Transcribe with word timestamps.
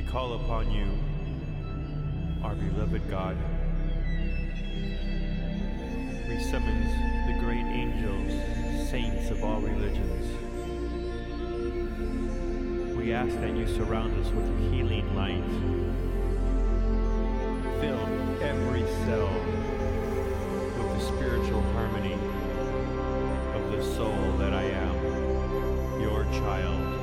We 0.00 0.06
call 0.06 0.32
upon 0.32 0.70
you, 0.70 0.86
our 2.42 2.54
beloved 2.54 3.06
God. 3.10 3.36
We 6.26 6.38
summons 6.40 6.90
the 7.26 7.36
great 7.38 7.66
angels, 7.66 8.32
saints 8.88 9.28
of 9.30 9.44
all 9.44 9.60
religions. 9.60 10.24
We 12.96 13.12
ask 13.12 13.38
that 13.40 13.54
you 13.54 13.68
surround 13.68 14.18
us 14.24 14.32
with 14.32 14.72
healing 14.72 15.14
light. 15.14 15.44
Fill 17.82 18.06
every 18.40 18.86
cell 19.04 19.28
with 20.78 20.98
the 20.98 21.00
spiritual 21.14 21.60
harmony 21.74 22.14
of 23.54 23.70
the 23.70 23.82
soul 23.96 24.32
that 24.38 24.54
I 24.54 24.62
am, 24.62 26.00
your 26.00 26.24
child. 26.40 26.99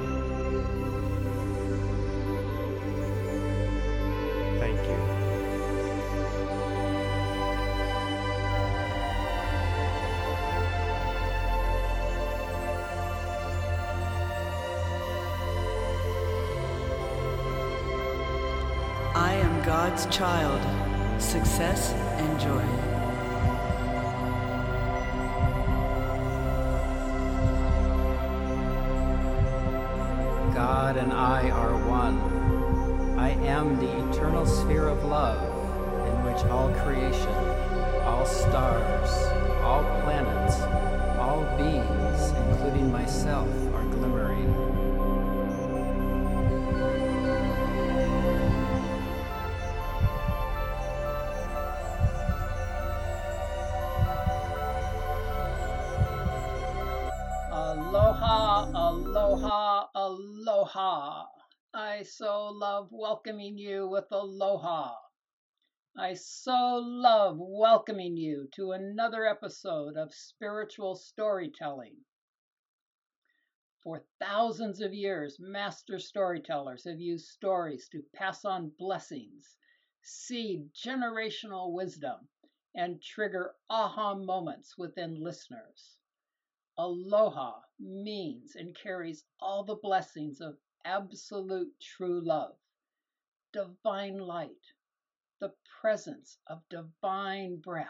God's 19.67 20.05
child. 20.05 20.61
Success 21.21 21.91
and 21.91 22.39
joy. 22.39 22.63
God 30.53 30.95
and 30.95 31.11
I 31.11 31.49
are 31.49 31.75
one. 31.85 32.17
I 33.19 33.31
am 33.45 33.75
the 33.75 34.09
eternal 34.09 34.45
sphere 34.45 34.87
of 34.87 35.03
love 35.03 35.43
in 36.07 36.23
which 36.23 36.45
all 36.45 36.69
creation, 36.85 37.35
all 38.05 38.25
stars, 38.25 39.11
all 39.63 39.83
planets, 40.03 40.61
all 41.19 41.43
beings, 41.57 42.31
including 42.51 42.89
myself, 42.89 43.49
so 62.07 62.47
love 62.47 62.87
welcoming 62.89 63.57
you 63.57 63.85
with 63.85 64.09
aloha. 64.11 64.95
I 65.97 66.13
so 66.13 66.77
love 66.77 67.35
welcoming 67.37 68.15
you 68.15 68.47
to 68.53 68.71
another 68.71 69.25
episode 69.25 69.97
of 69.97 70.13
spiritual 70.13 70.95
storytelling. 70.95 71.97
For 73.83 74.05
thousands 74.19 74.79
of 74.79 74.93
years, 74.93 75.37
master 75.37 75.99
storytellers 75.99 76.85
have 76.85 77.01
used 77.01 77.27
stories 77.27 77.89
to 77.89 78.05
pass 78.15 78.45
on 78.45 78.69
blessings, 78.79 79.57
seed 80.01 80.73
generational 80.73 81.73
wisdom, 81.73 82.29
and 82.73 83.01
trigger 83.01 83.53
aha 83.69 84.15
moments 84.15 84.77
within 84.77 85.21
listeners. 85.21 85.97
Aloha 86.77 87.59
means 87.79 88.55
and 88.55 88.73
carries 88.77 89.25
all 89.41 89.65
the 89.65 89.75
blessings 89.75 90.39
of 90.39 90.57
absolute 90.87 91.73
true 91.81 92.21
love, 92.25 92.55
divine 93.51 94.17
light, 94.17 94.49
the 95.41 95.51
presence 95.81 96.37
of 96.47 96.61
divine 96.69 97.57
breath, 97.57 97.87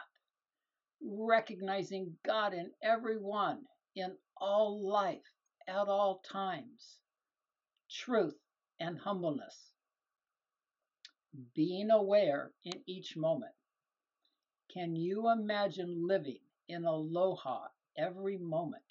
recognizing 1.02 2.18
God 2.26 2.54
in 2.54 2.72
everyone, 2.84 3.60
in 3.96 4.16
all 4.36 4.90
life, 4.90 5.22
at 5.68 5.88
all 5.88 6.22
times, 6.30 6.98
truth 7.90 8.38
and 8.80 8.98
humbleness, 8.98 9.74
being 11.54 11.92
aware 11.92 12.52
in 12.66 12.82
each 12.88 13.16
moment. 13.16 13.54
Can 14.74 14.96
you 14.96 15.30
imagine 15.30 16.08
living 16.08 16.40
in 16.68 16.84
aloha 16.84 17.68
every 17.96 18.38
moment? 18.38 18.82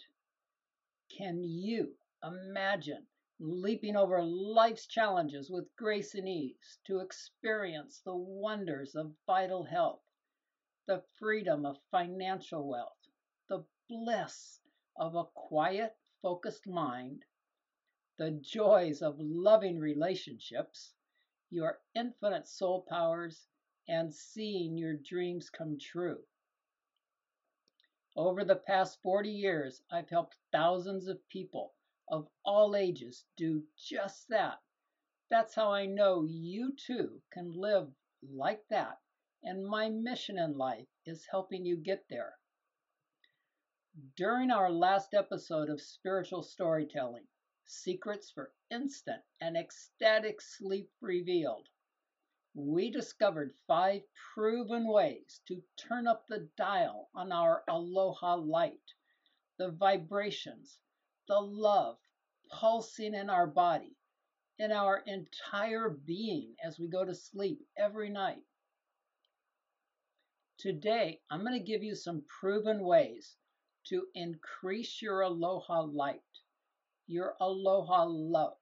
Can 1.16 1.42
you 1.42 1.94
imagine 2.22 3.06
leaping 3.38 3.96
over 3.96 4.22
life's 4.22 4.86
challenges 4.86 5.50
with 5.50 5.76
grace 5.76 6.14
and 6.14 6.26
ease 6.26 6.78
to 6.86 7.00
experience 7.00 8.00
the 8.00 8.16
wonders 8.16 8.94
of 8.94 9.14
vital 9.26 9.62
health, 9.62 10.00
the 10.86 11.02
freedom 11.18 11.66
of 11.66 11.76
financial 11.90 12.66
wealth, 12.66 12.96
the 13.48 13.62
bliss 13.88 14.60
of 14.96 15.14
a 15.14 15.24
quiet, 15.34 15.94
focused 16.22 16.66
mind, 16.66 17.22
the 18.16 18.30
joys 18.30 19.02
of 19.02 19.20
loving 19.20 19.78
relationships, 19.78 20.94
your 21.50 21.78
infinite 21.94 22.48
soul 22.48 22.86
powers, 22.88 23.46
and 23.86 24.14
seeing 24.14 24.78
your 24.78 24.94
dreams 24.94 25.50
come 25.50 25.78
true? 25.78 26.24
Over 28.16 28.44
the 28.44 28.56
past 28.56 28.98
40 29.02 29.28
years, 29.28 29.82
I've 29.90 30.08
helped 30.08 30.38
thousands 30.50 31.06
of 31.06 31.28
people 31.28 31.74
of 32.08 32.28
all 32.44 32.76
ages 32.76 33.24
do 33.36 33.64
just 33.76 34.28
that. 34.28 34.60
That's 35.28 35.54
how 35.54 35.72
I 35.72 35.86
know 35.86 36.24
you 36.24 36.74
too 36.76 37.20
can 37.32 37.52
live 37.52 37.92
like 38.22 38.62
that. 38.68 39.00
And 39.42 39.66
my 39.66 39.88
mission 39.88 40.38
in 40.38 40.56
life 40.56 40.88
is 41.04 41.26
helping 41.30 41.64
you 41.64 41.76
get 41.76 42.08
there. 42.08 42.38
During 44.16 44.50
our 44.50 44.70
last 44.70 45.14
episode 45.14 45.70
of 45.70 45.80
Spiritual 45.80 46.42
Storytelling, 46.42 47.26
Secrets 47.64 48.30
for 48.30 48.52
Instant 48.70 49.22
and 49.40 49.56
Ecstatic 49.56 50.40
Sleep 50.40 50.90
Revealed, 51.00 51.68
we 52.54 52.90
discovered 52.90 53.54
five 53.66 54.02
proven 54.32 54.86
ways 54.86 55.40
to 55.48 55.62
turn 55.76 56.06
up 56.06 56.26
the 56.26 56.48
dial 56.56 57.10
on 57.14 57.32
our 57.32 57.64
aloha 57.68 58.34
light, 58.34 58.94
the 59.58 59.70
vibrations, 59.70 60.78
the 61.28 61.40
love 61.40 61.98
pulsing 62.50 63.14
in 63.14 63.30
our 63.30 63.46
body, 63.46 63.96
in 64.58 64.72
our 64.72 65.02
entire 65.06 65.90
being 65.90 66.54
as 66.64 66.78
we 66.78 66.88
go 66.88 67.04
to 67.04 67.14
sleep 67.14 67.60
every 67.76 68.08
night. 68.08 68.42
Today, 70.58 71.20
I'm 71.30 71.40
going 71.40 71.58
to 71.58 71.72
give 71.72 71.82
you 71.82 71.94
some 71.94 72.24
proven 72.40 72.84
ways 72.84 73.36
to 73.88 74.06
increase 74.14 75.02
your 75.02 75.20
aloha 75.20 75.82
light, 75.82 76.20
your 77.06 77.34
aloha 77.40 78.04
love, 78.04 78.56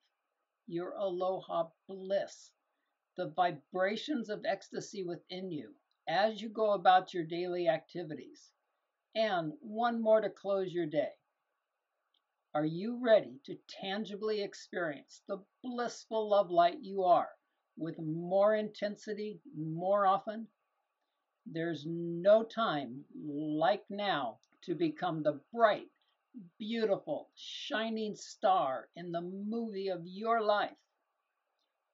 your 0.66 0.92
aloha 0.92 1.68
bliss 1.88 2.50
the 3.16 3.28
vibrations 3.36 4.28
of 4.28 4.44
ecstasy 4.44 5.04
within 5.04 5.50
you 5.50 5.72
as 6.08 6.42
you 6.42 6.48
go 6.48 6.72
about 6.72 7.14
your 7.14 7.24
daily 7.24 7.68
activities. 7.68 8.50
And 9.14 9.52
one 9.60 10.02
more 10.02 10.20
to 10.20 10.30
close 10.30 10.72
your 10.72 10.86
day. 10.86 11.12
Are 12.56 12.64
you 12.64 13.00
ready 13.02 13.40
to 13.46 13.58
tangibly 13.66 14.40
experience 14.40 15.22
the 15.26 15.44
blissful 15.64 16.28
love 16.30 16.52
light 16.52 16.78
you 16.80 17.02
are 17.02 17.30
with 17.76 17.98
more 17.98 18.54
intensity, 18.54 19.40
more 19.56 20.06
often? 20.06 20.46
There's 21.46 21.84
no 21.84 22.44
time 22.44 23.04
like 23.12 23.82
now 23.90 24.38
to 24.62 24.76
become 24.76 25.24
the 25.24 25.40
bright, 25.52 25.90
beautiful, 26.56 27.28
shining 27.34 28.14
star 28.14 28.88
in 28.94 29.10
the 29.10 29.20
movie 29.20 29.88
of 29.88 30.06
your 30.06 30.40
life. 30.40 30.78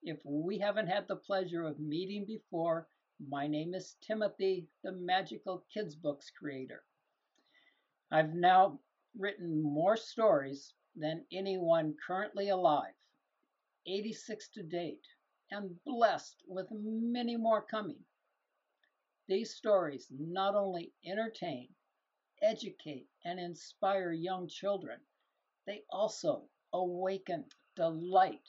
If 0.02 0.20
we 0.26 0.58
haven't 0.58 0.88
had 0.88 1.08
the 1.08 1.16
pleasure 1.16 1.64
of 1.64 1.80
meeting 1.80 2.26
before, 2.26 2.86
my 3.30 3.46
name 3.46 3.72
is 3.72 3.96
Timothy, 4.02 4.68
the 4.84 4.92
Magical 4.92 5.64
Kids 5.72 5.94
Books 5.94 6.30
creator. 6.38 6.84
I've 8.10 8.34
now 8.34 8.78
written 9.16 9.62
more 9.62 9.96
stories 9.96 10.74
than 10.94 11.26
anyone 11.32 11.96
currently 12.06 12.48
alive, 12.48 12.94
86 13.86 14.48
to 14.50 14.62
date, 14.62 15.06
and 15.50 15.82
blessed 15.84 16.42
with 16.46 16.66
many 16.70 17.36
more 17.36 17.62
coming. 17.62 18.04
These 19.26 19.54
stories 19.54 20.06
not 20.10 20.54
only 20.54 20.92
entertain, 21.04 21.74
educate, 22.42 23.08
and 23.24 23.38
inspire 23.38 24.12
young 24.12 24.48
children, 24.48 25.00
they 25.66 25.84
also 25.90 26.48
awaken, 26.72 27.44
delight, 27.76 28.48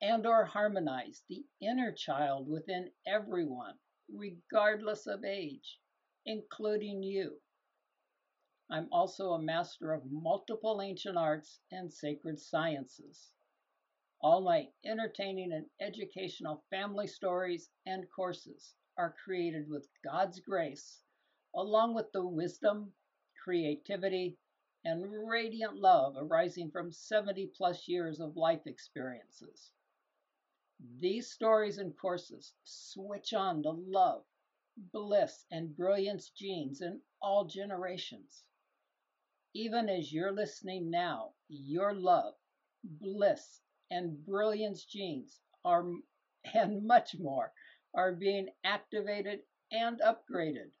and 0.00 0.26
or 0.26 0.44
harmonize 0.44 1.22
the 1.28 1.44
inner 1.60 1.92
child 1.92 2.48
within 2.48 2.90
everyone, 3.06 3.78
regardless 4.08 5.06
of 5.06 5.24
age, 5.24 5.80
including 6.24 7.02
you. 7.02 7.40
I'm 8.68 8.88
also 8.90 9.30
a 9.32 9.40
master 9.40 9.92
of 9.92 10.10
multiple 10.10 10.82
ancient 10.82 11.16
arts 11.16 11.60
and 11.70 11.92
sacred 11.92 12.40
sciences. 12.40 13.30
All 14.20 14.40
my 14.40 14.72
entertaining 14.84 15.52
and 15.52 15.70
educational 15.80 16.64
family 16.68 17.06
stories 17.06 17.70
and 17.86 18.10
courses 18.10 18.74
are 18.96 19.14
created 19.24 19.68
with 19.68 19.88
God's 20.02 20.40
grace, 20.40 21.00
along 21.54 21.94
with 21.94 22.10
the 22.10 22.26
wisdom, 22.26 22.92
creativity, 23.44 24.36
and 24.84 25.28
radiant 25.28 25.76
love 25.76 26.16
arising 26.16 26.70
from 26.70 26.90
70 26.90 27.46
plus 27.56 27.86
years 27.86 28.18
of 28.18 28.36
life 28.36 28.66
experiences. 28.66 29.70
These 30.98 31.30
stories 31.30 31.78
and 31.78 31.96
courses 31.96 32.52
switch 32.64 33.32
on 33.32 33.62
the 33.62 33.72
love, 33.72 34.24
bliss, 34.76 35.46
and 35.52 35.74
brilliance 35.76 36.30
genes 36.30 36.80
in 36.80 37.00
all 37.22 37.44
generations. 37.44 38.42
Even 39.58 39.88
as 39.88 40.12
you're 40.12 40.32
listening 40.32 40.90
now, 40.90 41.32
your 41.48 41.94
love, 41.94 42.34
bliss, 42.84 43.62
and 43.90 44.22
brilliance 44.22 44.84
genes 44.84 45.40
are 45.64 45.90
and 46.52 46.86
much 46.86 47.18
more 47.18 47.54
are 47.94 48.12
being 48.12 48.50
activated 48.64 49.40
and 49.72 49.98
upgraded. 50.00 50.72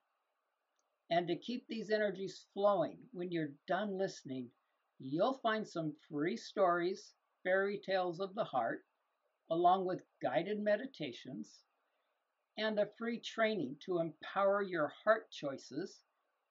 And 1.08 1.26
to 1.26 1.36
keep 1.36 1.66
these 1.66 1.90
energies 1.90 2.44
flowing 2.52 2.98
when 3.12 3.32
you're 3.32 3.54
done 3.66 3.96
listening, 3.96 4.50
you'll 4.98 5.38
find 5.38 5.66
some 5.66 5.96
free 6.10 6.36
stories, 6.36 7.14
fairy 7.44 7.78
tales 7.78 8.20
of 8.20 8.34
the 8.34 8.44
heart, 8.44 8.84
along 9.48 9.86
with 9.86 10.04
guided 10.20 10.60
meditations, 10.60 11.62
and 12.58 12.78
a 12.78 12.92
free 12.98 13.20
training 13.20 13.78
to 13.86 14.00
empower 14.00 14.60
your 14.60 14.88
heart 15.02 15.30
choices 15.30 16.02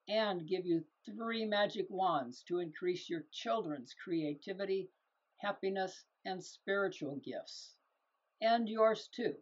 and 0.08 0.48
give 0.48 0.66
you 0.66 0.84
three 1.06 1.46
magic 1.46 1.88
wands 1.90 2.44
to 2.44 2.60
increase 2.60 3.10
your 3.10 3.26
children's 3.32 3.96
creativity, 4.04 4.90
happiness, 5.38 6.06
and 6.26 6.44
spiritual 6.44 7.18
gifts, 7.18 7.74
and 8.42 8.70
yours 8.70 9.10
too. 9.16 9.36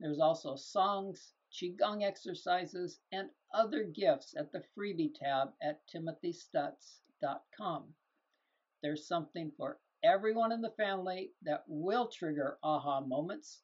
There's 0.00 0.20
also 0.20 0.56
songs, 0.56 1.32
Qigong 1.52 2.02
exercises, 2.02 2.98
and 3.12 3.30
other 3.54 3.84
gifts 3.84 4.34
at 4.36 4.52
the 4.52 4.64
freebie 4.76 5.14
tab 5.14 5.52
at 5.62 5.80
timothystuts.com. 5.88 7.94
There's 8.82 9.08
something 9.08 9.52
for 9.56 9.78
everyone 10.02 10.52
in 10.52 10.60
the 10.60 10.74
family 10.76 11.32
that 11.42 11.64
will 11.66 12.08
trigger 12.08 12.58
aha 12.62 13.00
moments, 13.00 13.62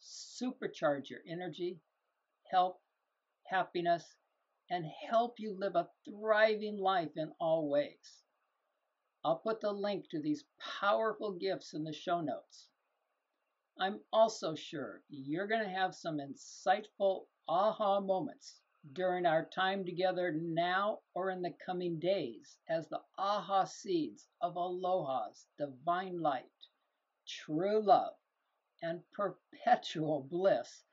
supercharge 0.00 1.10
your 1.10 1.20
energy, 1.26 1.80
help, 2.50 2.80
happiness, 3.46 4.04
and 4.70 4.84
help 5.08 5.38
you 5.38 5.52
live 5.58 5.76
a 5.76 5.88
thriving 6.04 6.78
life 6.78 7.16
in 7.16 7.32
all 7.38 7.68
ways. 7.68 8.22
I'll 9.24 9.38
put 9.38 9.60
the 9.60 9.72
link 9.72 10.08
to 10.10 10.20
these 10.20 10.44
powerful 10.80 11.32
gifts 11.32 11.74
in 11.74 11.84
the 11.84 11.92
show 11.92 12.20
notes. 12.20 12.68
I'm 13.78 14.00
also 14.12 14.54
sure 14.54 15.02
you're 15.08 15.46
going 15.46 15.62
to 15.62 15.68
have 15.68 15.94
some 15.94 16.18
insightful 16.18 17.26
aha 17.48 18.00
moments 18.00 18.60
during 18.92 19.26
our 19.26 19.46
time 19.46 19.84
together 19.84 20.32
now 20.32 21.00
or 21.14 21.30
in 21.30 21.42
the 21.42 21.54
coming 21.64 21.98
days 21.98 22.58
as 22.68 22.88
the 22.88 23.00
aha 23.18 23.64
seeds 23.64 24.28
of 24.40 24.56
Aloha's 24.56 25.46
divine 25.58 26.20
light, 26.20 26.50
true 27.26 27.82
love, 27.82 28.14
and 28.82 29.02
perpetual 29.12 30.22
bliss 30.30 30.84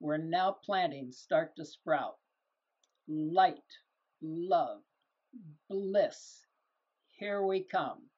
we're 0.00 0.16
now 0.16 0.52
planting 0.52 1.10
start 1.10 1.56
to 1.56 1.64
sprout. 1.64 2.18
Light, 3.08 3.64
love, 4.20 4.82
bliss, 5.68 6.44
here 7.18 7.42
we 7.42 7.64
come, 7.64 8.10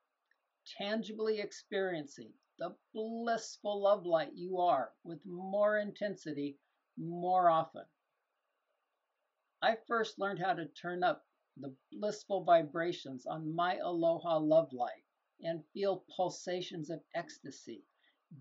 tangibly 0.76 1.38
experiencing 1.38 2.32
the 2.58 2.76
blissful 2.92 3.80
love 3.80 4.04
light 4.04 4.32
you 4.34 4.58
are 4.58 4.92
with 5.04 5.24
more 5.24 5.78
intensity 5.78 6.58
more 6.98 7.48
often. 7.48 7.84
I 9.62 9.76
first 9.86 10.18
learned 10.18 10.40
how 10.40 10.54
to 10.54 10.66
turn 10.66 11.04
up 11.04 11.24
the 11.56 11.74
blissful 11.92 12.44
vibrations 12.44 13.26
on 13.26 13.54
my 13.54 13.76
Aloha 13.76 14.38
love 14.38 14.72
light 14.72 15.04
and 15.40 15.64
feel 15.72 16.04
pulsations 16.16 16.90
of 16.90 17.00
ecstasy 17.14 17.84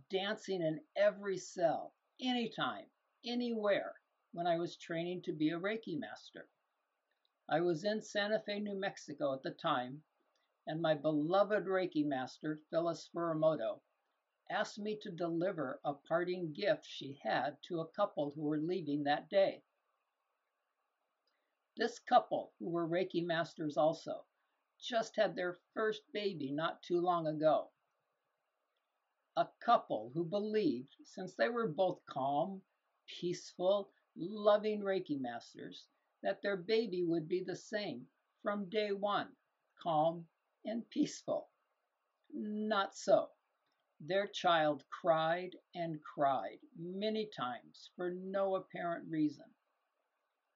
dancing 0.09 0.61
in 0.61 0.79
every 0.95 1.37
cell, 1.37 1.93
anytime, 2.21 2.85
anywhere, 3.25 3.98
when 4.31 4.45
I 4.45 4.57
was 4.57 4.75
training 4.75 5.23
to 5.23 5.33
be 5.33 5.49
a 5.49 5.59
Reiki 5.59 5.97
master. 5.97 6.47
I 7.47 7.61
was 7.61 7.83
in 7.83 8.01
Santa 8.01 8.39
Fe, 8.39 8.59
New 8.59 8.75
Mexico 8.75 9.33
at 9.33 9.41
the 9.41 9.51
time, 9.51 10.03
and 10.67 10.81
my 10.81 10.93
beloved 10.93 11.65
Reiki 11.65 12.05
master, 12.05 12.61
Phyllis 12.69 13.09
Furumoto, 13.11 13.81
asked 14.51 14.77
me 14.77 14.95
to 14.97 15.11
deliver 15.11 15.79
a 15.83 15.93
parting 15.93 16.53
gift 16.53 16.85
she 16.85 17.19
had 17.23 17.57
to 17.63 17.79
a 17.79 17.87
couple 17.87 18.31
who 18.31 18.41
were 18.41 18.59
leaving 18.59 19.03
that 19.03 19.29
day. 19.29 19.63
This 21.75 21.97
couple, 21.97 22.53
who 22.59 22.69
were 22.69 22.87
Reiki 22.87 23.25
masters 23.25 23.77
also, 23.77 24.25
just 24.79 25.15
had 25.15 25.35
their 25.35 25.57
first 25.73 26.01
baby 26.11 26.51
not 26.51 26.83
too 26.83 26.99
long 26.99 27.25
ago. 27.25 27.69
A 29.37 29.47
couple 29.59 30.11
who 30.13 30.23
believed, 30.23 30.95
since 31.03 31.33
they 31.35 31.49
were 31.49 31.67
both 31.67 32.05
calm, 32.05 32.61
peaceful, 33.07 33.89
loving 34.19 34.81
Reiki 34.81 35.19
masters, 35.19 35.87
that 36.21 36.43
their 36.43 36.57
baby 36.57 37.03
would 37.03 37.27
be 37.27 37.41
the 37.43 37.55
same 37.55 38.07
from 38.43 38.69
day 38.69 38.91
one 38.91 39.35
calm 39.81 40.27
and 40.65 40.87
peaceful. 40.89 41.49
Not 42.33 42.95
so. 42.95 43.31
Their 44.01 44.27
child 44.27 44.83
cried 44.89 45.55
and 45.73 46.03
cried 46.03 46.59
many 46.77 47.27
times 47.27 47.91
for 47.95 48.11
no 48.11 48.55
apparent 48.55 49.09
reason. 49.09 49.45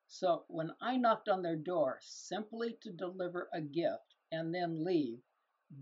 So 0.08 0.46
when 0.50 0.72
I 0.82 0.98
knocked 0.98 1.30
on 1.30 1.42
their 1.42 1.56
door 1.58 2.00
simply 2.02 2.74
to 2.82 2.92
deliver 2.92 3.50
a 3.54 3.62
gift 3.62 4.16
and 4.32 4.54
then 4.54 4.84
leave, 4.84 5.22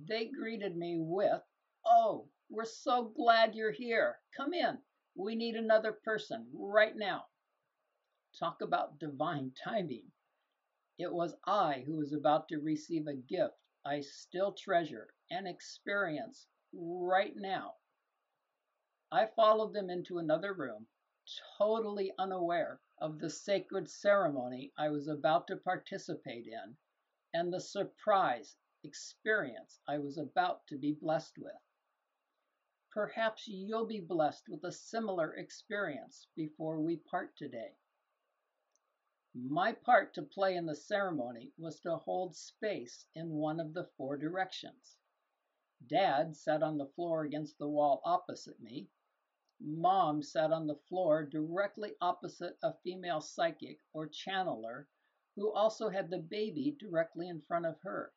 they 0.08 0.28
greeted 0.28 0.78
me 0.78 0.98
with, 1.00 1.44
Oh, 1.86 2.30
we're 2.50 2.66
so 2.66 3.06
glad 3.10 3.56
you're 3.56 3.72
here. 3.72 4.20
Come 4.36 4.54
in. 4.54 4.80
We 5.16 5.36
need 5.36 5.56
another 5.56 5.94
person 5.94 6.50
right 6.54 6.96
now. 6.96 7.28
Talk 8.40 8.62
about 8.62 8.98
divine 8.98 9.52
timing. 9.52 10.12
It 10.98 11.12
was 11.12 11.36
I 11.46 11.82
who 11.82 11.98
was 11.98 12.14
about 12.14 12.48
to 12.48 12.60
receive 12.60 13.08
a 13.08 13.16
gift 13.16 13.58
I 13.84 14.02
still 14.02 14.54
treasure 14.54 15.14
and 15.30 15.48
experience 15.48 16.48
right 16.72 17.36
now. 17.36 17.76
I 19.12 19.26
followed 19.26 19.74
them 19.74 19.90
into 19.90 20.20
another 20.20 20.54
room, 20.54 20.88
totally 21.58 22.14
unaware 22.18 22.80
of 23.00 23.20
the 23.20 23.30
sacred 23.30 23.90
ceremony 23.90 24.72
I 24.78 24.90
was 24.90 25.08
about 25.08 25.48
to 25.48 25.58
participate 25.58 26.48
in 26.48 26.78
and 27.34 27.52
the 27.52 27.60
surprise 27.60 28.56
experience 28.84 29.80
I 29.88 29.98
was 29.98 30.18
about 30.18 30.66
to 30.68 30.78
be 30.78 30.94
blessed 30.94 31.38
with. 31.38 31.60
Perhaps 32.92 33.48
you'll 33.48 33.86
be 33.86 34.00
blessed 34.00 34.48
with 34.48 34.64
a 34.64 34.72
similar 34.72 35.34
experience 35.36 36.28
before 36.36 36.80
we 36.80 36.98
part 36.98 37.36
today. 37.36 37.76
My 39.34 39.72
part 39.72 40.14
to 40.16 40.24
play 40.24 40.58
in 40.58 40.66
the 40.66 40.76
ceremony 40.76 41.54
was 41.58 41.80
to 41.82 41.96
hold 41.96 42.36
space 42.36 43.06
in 43.16 43.30
one 43.38 43.62
of 43.62 43.74
the 43.74 43.86
four 43.96 44.18
directions. 44.18 44.98
Dad 45.88 46.36
sat 46.36 46.62
on 46.62 46.78
the 46.78 46.90
floor 46.90 47.24
against 47.24 47.58
the 47.58 47.70
wall 47.70 48.02
opposite 48.04 48.60
me, 48.60 48.90
Mom 49.58 50.22
sat 50.22 50.52
on 50.52 50.68
the 50.68 50.76
floor 50.76 51.24
directly 51.24 51.96
opposite 52.02 52.58
a 52.62 52.74
female 52.84 53.22
psychic 53.22 53.80
or 53.94 54.10
channeler 54.10 54.88
who 55.36 55.50
also 55.54 55.88
had 55.88 56.10
the 56.10 56.20
baby 56.20 56.72
directly 56.72 57.30
in 57.30 57.42
front 57.42 57.66
of 57.66 57.80
her. 57.84 58.14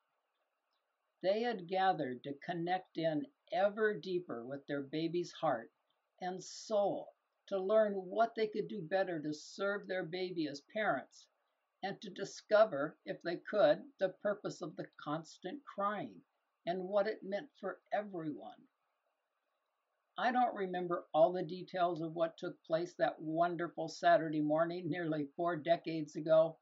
They 1.23 1.43
had 1.43 1.69
gathered 1.69 2.25
to 2.25 2.35
connect 2.35 2.99
in 2.99 3.29
ever 3.53 3.95
deeper 3.95 4.45
with 4.45 4.67
their 4.67 4.83
baby's 4.83 5.31
heart 5.31 5.71
and 6.21 6.43
soul 6.43 7.14
to 7.49 7.59
learn 7.59 7.93
what 7.93 8.35
they 8.35 8.47
could 8.47 8.69
do 8.69 8.81
better 8.81 9.21
to 9.21 9.33
serve 9.33 9.87
their 9.87 10.05
baby 10.05 10.47
as 10.47 10.63
parents 10.73 11.27
and 11.83 12.01
to 12.01 12.11
discover, 12.11 12.97
if 13.05 13.21
they 13.23 13.37
could, 13.37 13.83
the 13.99 14.09
purpose 14.23 14.63
of 14.63 14.75
the 14.77 14.87
constant 15.03 15.63
crying 15.65 16.23
and 16.67 16.83
what 16.83 17.07
it 17.07 17.23
meant 17.23 17.49
for 17.61 17.81
everyone. 17.93 18.57
I 20.17 20.33
don't 20.33 20.55
remember 20.55 21.07
all 21.13 21.33
the 21.33 21.43
details 21.43 22.01
of 22.01 22.15
what 22.15 22.39
took 22.39 22.63
place 22.63 22.95
that 22.95 23.21
wonderful 23.21 23.89
Saturday 23.89 24.41
morning 24.41 24.89
nearly 24.89 25.27
four 25.37 25.57
decades 25.57 26.17
ago, 26.17 26.57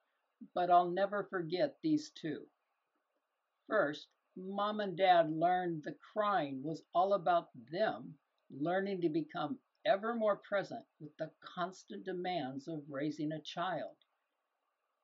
but 0.55 0.71
I'll 0.71 0.91
never 0.91 1.25
forget 1.25 1.77
these 1.83 2.11
two. 2.11 2.47
First, 3.69 4.09
mom 4.37 4.81
and 4.81 4.97
dad 4.97 5.31
learned 5.31 5.85
the 5.85 5.95
crying 6.13 6.63
was 6.63 6.83
all 6.95 7.13
about 7.13 7.51
them 7.71 8.15
learning 8.51 9.03
to 9.03 9.09
become 9.09 9.59
ever 9.85 10.15
more 10.15 10.37
present 10.37 10.85
with 11.01 11.17
the 11.17 11.31
constant 11.55 12.05
demands 12.05 12.69
of 12.69 12.83
raising 12.89 13.33
a 13.33 13.41
child, 13.43 13.97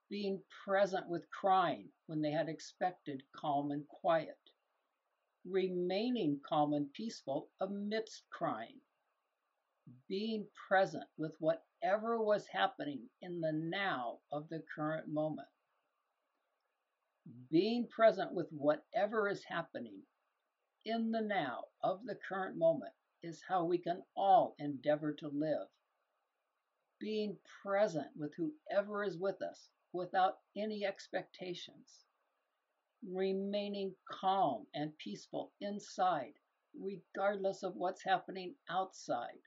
being 0.09 0.43
present 0.65 1.09
with 1.09 1.29
crying 1.31 1.89
when 2.07 2.23
they 2.23 2.31
had 2.31 2.49
expected 2.49 3.23
calm 3.35 3.71
and 3.71 3.87
quiet, 3.89 4.39
remaining 5.45 6.41
calm 6.49 6.73
and 6.73 6.93
peaceful 6.93 7.51
amidst 7.61 8.23
crying, 8.31 8.81
being 10.09 10.47
present 10.69 11.05
with 11.17 11.35
whatever 11.41 12.23
was 12.23 12.47
happening 12.47 13.09
in 13.23 13.41
the 13.41 13.53
now 13.53 14.19
of 14.31 14.49
the 14.49 14.63
current 14.75 15.09
moment. 15.09 15.49
Being 17.51 17.87
present 17.89 18.33
with 18.33 18.49
whatever 18.51 19.29
is 19.29 19.45
happening 19.45 20.03
in 20.85 21.11
the 21.11 21.21
now 21.21 21.65
of 21.83 22.05
the 22.07 22.15
current 22.29 22.57
moment 22.57 22.93
is 23.23 23.43
how 23.49 23.65
we 23.65 23.79
can 23.79 24.03
all 24.17 24.55
endeavor 24.59 25.13
to 25.13 25.29
live. 25.29 25.69
Being 27.01 27.37
present 27.63 28.09
with 28.17 28.33
whoever 28.35 29.05
is 29.05 29.17
with 29.17 29.41
us 29.43 29.69
without 29.93 30.39
any 30.57 30.85
expectations. 30.85 32.05
Remaining 33.09 33.95
calm 34.11 34.67
and 34.75 34.97
peaceful 34.99 35.53
inside, 35.61 36.35
regardless 36.79 37.63
of 37.63 37.77
what's 37.77 38.03
happening 38.03 38.55
outside. 38.69 39.41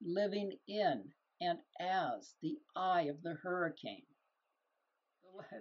Living 0.00 0.56
in 0.68 1.12
and 1.40 1.58
as 1.80 2.34
the 2.42 2.58
eye 2.76 3.02
of 3.02 3.22
the 3.22 3.34
hurricane. 3.34 4.06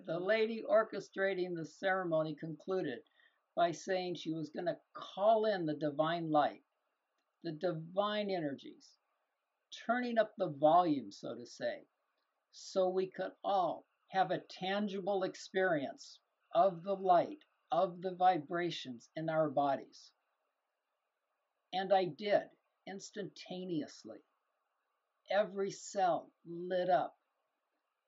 The 0.05 0.13
mm-hmm. 0.13 0.23
lady 0.23 0.63
orchestrating 0.67 1.55
the 1.55 1.65
ceremony 1.65 2.35
concluded 2.35 2.99
by 3.55 3.71
saying 3.71 4.15
she 4.15 4.31
was 4.31 4.49
going 4.49 4.65
to 4.65 4.77
call 4.93 5.45
in 5.45 5.65
the 5.65 5.75
divine 5.75 6.31
light, 6.31 6.63
the 7.47 7.53
divine 7.53 8.29
energies, 8.29 8.89
turning 9.85 10.17
up 10.17 10.33
the 10.37 10.49
volume, 10.49 11.09
so 11.09 11.33
to 11.33 11.45
say, 11.45 11.87
so 12.51 12.89
we 12.89 13.07
could 13.07 13.31
all 13.41 13.85
have 14.09 14.31
a 14.31 14.43
tangible 14.59 15.23
experience 15.23 16.19
of 16.53 16.83
the 16.83 16.93
light, 16.93 17.39
of 17.71 18.01
the 18.01 18.13
vibrations 18.15 19.07
in 19.15 19.29
our 19.29 19.49
bodies. 19.49 20.11
And 21.71 21.93
I 21.93 22.03
did 22.03 22.43
instantaneously. 22.85 24.19
Every 25.31 25.71
cell 25.71 26.29
lit 26.45 26.89
up. 26.89 27.15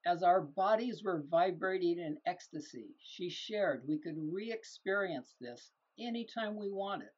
As 0.05 0.21
our 0.21 0.41
bodies 0.41 1.01
were 1.01 1.23
vibrating 1.29 1.97
in 1.97 2.17
ecstasy, 2.25 2.89
she 2.99 3.29
shared 3.29 3.87
we 3.87 3.99
could 3.99 4.17
re 4.17 4.51
experience 4.51 5.33
this 5.39 5.71
anytime 5.97 6.57
we 6.57 6.69
wanted. 6.69 7.11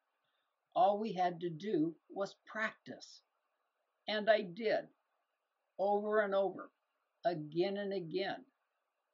All 0.73 0.99
we 0.99 1.13
had 1.13 1.39
to 1.41 1.49
do 1.49 1.95
was 2.09 2.35
practice. 2.45 3.21
And 4.07 4.29
I 4.29 4.41
did, 4.41 4.87
over 5.77 6.21
and 6.21 6.33
over, 6.33 6.71
again 7.25 7.77
and 7.77 7.93
again. 7.93 8.45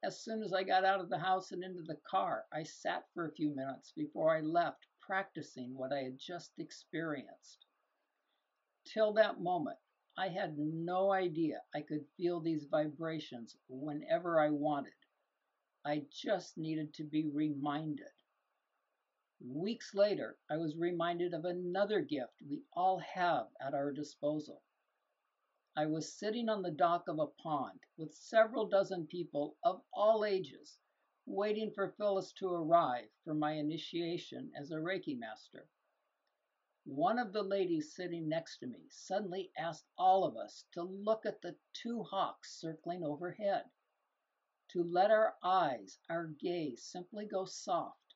As 0.02 0.20
soon 0.20 0.42
as 0.42 0.52
I 0.52 0.62
got 0.62 0.84
out 0.84 1.00
of 1.00 1.08
the 1.08 1.18
house 1.18 1.50
and 1.50 1.64
into 1.64 1.82
the 1.82 2.00
car, 2.08 2.46
I 2.52 2.62
sat 2.62 3.06
for 3.12 3.26
a 3.26 3.32
few 3.32 3.54
minutes 3.54 3.92
before 3.92 4.36
I 4.36 4.40
left, 4.40 4.86
practicing 5.00 5.74
what 5.74 5.92
I 5.92 6.04
had 6.04 6.18
just 6.18 6.52
experienced. 6.58 7.66
Till 8.84 9.12
that 9.14 9.40
moment, 9.40 9.78
I 10.16 10.28
had 10.28 10.58
no 10.58 11.12
idea 11.12 11.62
I 11.74 11.82
could 11.82 12.06
feel 12.16 12.40
these 12.40 12.64
vibrations 12.64 13.56
whenever 13.68 14.40
I 14.40 14.50
wanted. 14.50 14.92
I 15.84 16.06
just 16.10 16.56
needed 16.58 16.94
to 16.94 17.04
be 17.04 17.28
reminded. 17.28 18.12
Weeks 19.40 19.94
later, 19.94 20.36
I 20.50 20.56
was 20.56 20.76
reminded 20.76 21.32
of 21.32 21.44
another 21.44 22.00
gift 22.00 22.42
we 22.42 22.64
all 22.72 22.98
have 22.98 23.54
at 23.60 23.72
our 23.72 23.92
disposal. 23.92 24.64
I 25.76 25.86
was 25.86 26.12
sitting 26.12 26.48
on 26.48 26.60
the 26.60 26.72
dock 26.72 27.06
of 27.06 27.20
a 27.20 27.28
pond 27.28 27.78
with 27.96 28.12
several 28.12 28.66
dozen 28.66 29.06
people 29.06 29.56
of 29.62 29.84
all 29.92 30.24
ages, 30.24 30.80
waiting 31.24 31.70
for 31.70 31.92
Phyllis 31.92 32.32
to 32.32 32.48
arrive 32.48 33.08
for 33.22 33.32
my 33.32 33.52
initiation 33.52 34.50
as 34.56 34.72
a 34.72 34.80
Reiki 34.80 35.16
master. 35.16 35.68
One 36.84 37.20
of 37.20 37.32
the 37.32 37.44
ladies 37.44 37.94
sitting 37.94 38.28
next 38.28 38.58
to 38.58 38.66
me 38.66 38.88
suddenly 38.90 39.52
asked 39.56 39.86
all 39.96 40.24
of 40.24 40.36
us 40.36 40.64
to 40.72 40.82
look 40.82 41.24
at 41.24 41.40
the 41.42 41.56
two 41.72 42.02
hawks 42.02 42.58
circling 42.58 43.04
overhead, 43.04 43.70
to 44.70 44.82
let 44.82 45.12
our 45.12 45.36
eyes, 45.44 46.00
our 46.08 46.26
gaze 46.26 46.82
simply 46.82 47.24
go 47.24 47.44
soft 47.44 48.07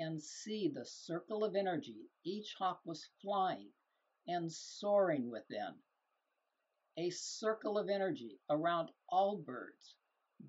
and 0.00 0.20
see 0.20 0.68
the 0.68 0.84
circle 0.84 1.44
of 1.44 1.54
energy 1.54 2.08
each 2.24 2.54
hawk 2.58 2.80
was 2.84 3.08
flying 3.22 3.68
and 4.26 4.50
soaring 4.52 5.30
within 5.30 5.74
a 6.96 7.10
circle 7.10 7.78
of 7.78 7.88
energy 7.88 8.40
around 8.50 8.90
all 9.08 9.36
birds, 9.36 9.94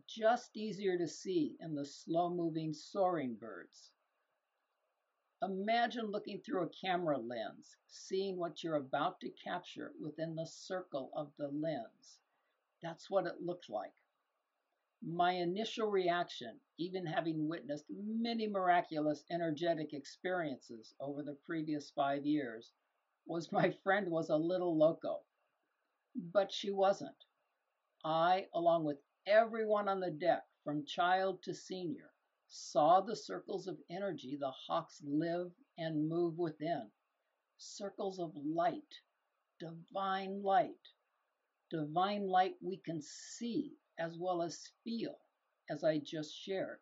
just 0.08 0.50
easier 0.56 0.98
to 0.98 1.08
see 1.08 1.56
in 1.60 1.76
the 1.76 1.86
slow 1.86 2.30
moving 2.30 2.74
soaring 2.74 3.36
birds. 3.36 3.92
Imagine 5.42 6.08
looking 6.08 6.42
through 6.42 6.64
a 6.64 6.86
camera 6.86 7.18
lens, 7.18 7.76
seeing 7.88 8.38
what 8.38 8.64
you're 8.64 8.76
about 8.76 9.20
to 9.22 9.30
capture 9.44 9.94
within 10.02 10.36
the 10.36 10.46
circle 10.46 11.12
of 11.16 11.32
the 11.38 11.48
lens. 11.48 12.20
That's 12.82 13.10
what 13.10 13.26
it 13.28 13.42
looked 13.42 13.70
like. 13.70 13.94
My 15.04 15.32
initial 15.32 15.90
reaction, 15.90 16.60
even 16.78 17.08
having 17.08 17.48
witnessed 17.48 17.86
many 17.90 18.48
miraculous 18.48 19.24
energetic 19.32 19.94
experiences 19.94 20.94
over 21.00 21.24
the 21.24 21.34
previous 21.44 21.90
five 21.90 22.24
years, 22.24 22.72
was 23.26 23.52
my 23.52 23.72
friend 23.72 24.12
was 24.12 24.30
a 24.30 24.38
little 24.38 24.78
loco. 24.78 25.24
But 26.16 26.52
she 26.52 26.70
wasn't. 26.70 27.26
I, 28.06 28.48
along 28.54 28.84
with 28.84 29.02
everyone 29.26 29.88
on 29.88 30.00
the 30.00 30.12
deck, 30.12 30.46
from 30.64 30.86
child 30.86 31.42
to 31.44 31.56
senior, 31.56 32.12
saw 32.48 33.02
the 33.02 33.16
circles 33.16 33.68
of 33.68 33.80
energy 33.90 34.36
the 34.36 34.52
hawks 34.52 35.02
live 35.04 35.52
and 35.80 36.08
move 36.08 36.38
within. 36.38 36.92
Circles 37.58 38.20
of 38.20 38.36
light, 38.36 39.02
divine 39.60 40.44
light, 40.44 40.90
divine 41.72 42.28
light 42.28 42.56
we 42.62 42.78
can 42.78 43.02
see 43.02 43.80
as 44.00 44.18
well 44.18 44.42
as 44.42 44.72
feel, 44.84 45.20
as 45.70 45.84
I 45.84 46.00
just 46.00 46.36
shared. 46.36 46.80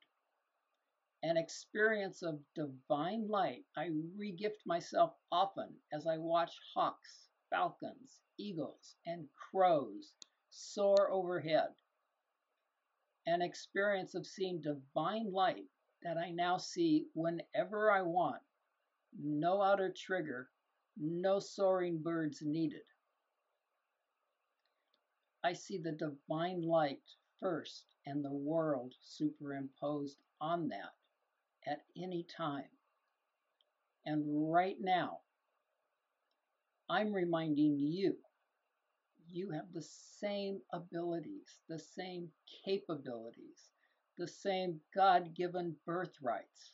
An 1.21 1.37
experience 1.37 2.21
of 2.21 2.41
divine 2.55 3.27
light 3.27 3.65
I 3.75 3.89
regift 4.17 4.65
myself 4.65 5.15
often 5.31 5.75
as 5.91 6.07
I 6.07 6.17
watch 6.17 6.57
hawks 6.73 7.29
falcons, 7.49 8.21
eagles, 8.37 8.95
and 9.05 9.27
crows 9.33 10.13
soar 10.49 11.11
overhead. 11.11 11.75
An 13.25 13.41
experience 13.41 14.15
of 14.15 14.25
seeing 14.25 14.61
divine 14.61 15.31
light 15.31 15.67
that 16.03 16.17
I 16.17 16.31
now 16.31 16.57
see 16.57 17.07
whenever 17.13 17.91
I 17.91 18.01
want. 18.01 18.41
No 19.17 19.61
outer 19.61 19.91
trigger, 19.91 20.49
no 20.95 21.39
soaring 21.39 22.01
birds 22.01 22.41
needed. 22.41 22.85
I 25.43 25.53
see 25.53 25.77
the 25.77 25.93
divine 25.93 26.61
light 26.61 27.01
first 27.39 27.85
and 28.05 28.23
the 28.23 28.33
world 28.33 28.93
superimposed 29.01 30.17
on 30.41 30.67
that 30.69 30.93
at 31.65 31.81
any 31.95 32.23
time. 32.23 32.69
And 34.05 34.51
right 34.51 34.77
now, 34.79 35.19
I'm 36.89 37.13
reminding 37.13 37.77
you, 37.77 38.17
you 39.29 39.51
have 39.51 39.71
the 39.71 39.83
same 40.19 40.61
abilities, 40.73 41.59
the 41.67 41.79
same 41.79 42.29
capabilities, 42.65 43.69
the 44.17 44.27
same 44.27 44.81
God 44.95 45.35
given 45.35 45.75
birthrights. 45.85 46.73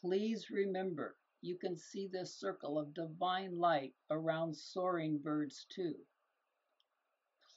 Please 0.00 0.50
remember, 0.50 1.16
you 1.42 1.56
can 1.56 1.76
see 1.76 2.08
this 2.08 2.34
circle 2.34 2.78
of 2.78 2.94
divine 2.94 3.58
light 3.58 3.94
around 4.10 4.56
soaring 4.56 5.18
birds 5.18 5.66
too. 5.68 5.94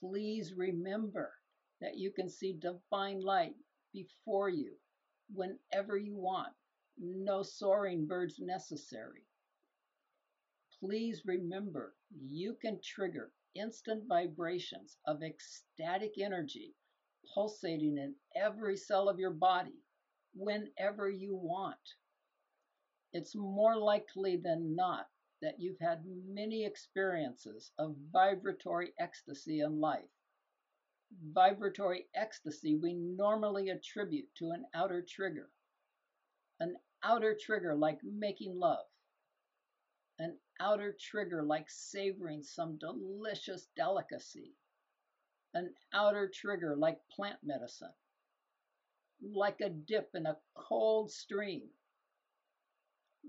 Please 0.03 0.53
remember 0.57 1.31
that 1.79 1.98
you 1.98 2.12
can 2.12 2.29
see 2.29 2.53
divine 2.60 3.22
light 3.22 3.55
before 3.93 4.50
you 4.50 4.74
whenever 5.33 5.98
you 5.98 6.17
want. 6.17 6.53
No 6.98 7.41
soaring 7.43 8.05
birds 8.05 8.36
necessary 8.39 9.24
please 10.83 11.22
remember 11.25 11.93
you 12.27 12.57
can 12.62 12.77
trigger 12.83 13.31
instant 13.55 14.03
vibrations 14.07 14.98
of 15.07 15.24
ecstatic 15.24 16.12
energy 16.19 16.74
pulsating 17.33 17.98
in 17.98 18.13
every 18.36 18.75
cell 18.75 19.07
of 19.07 19.17
your 19.17 19.31
body 19.31 19.79
whenever 20.36 21.10
you 21.10 21.36
want. 21.36 21.77
It's 23.13 23.33
more 23.36 23.77
likely 23.77 24.36
than 24.43 24.75
not 24.75 25.07
that 25.43 25.59
you've 25.59 25.79
had 25.79 26.01
many 26.25 26.65
experiences 26.65 27.71
of 27.77 27.95
vibratory 28.13 28.93
ecstasy 28.97 29.59
in 29.59 29.81
life. 29.81 30.09
Vibratory 31.33 32.05
ecstasy 32.15 32.75
we 32.75 32.93
normally 32.93 33.69
attribute 33.69 34.33
to 34.35 34.51
an 34.51 34.65
outer 34.73 35.05
trigger. 35.07 35.50
An 36.62 36.75
outer 37.03 37.38
trigger 37.39 37.75
like 37.75 38.00
making 38.03 38.57
love, 38.57 38.85
an 40.17 40.38
outer 40.62 40.95
trigger 40.97 41.43
like 41.43 41.69
savoring 41.69 42.41
some 42.41 42.77
delicious 42.77 43.67
delicacy, 43.75 44.53
an 45.53 45.73
outer 45.93 46.31
trigger 46.33 46.73
like 46.77 47.00
plant 47.13 47.39
medicine, 47.43 47.93
like 49.21 49.59
a 49.59 49.69
dip 49.69 50.09
in 50.13 50.25
a 50.25 50.38
cold 50.55 51.12
stream, 51.12 51.63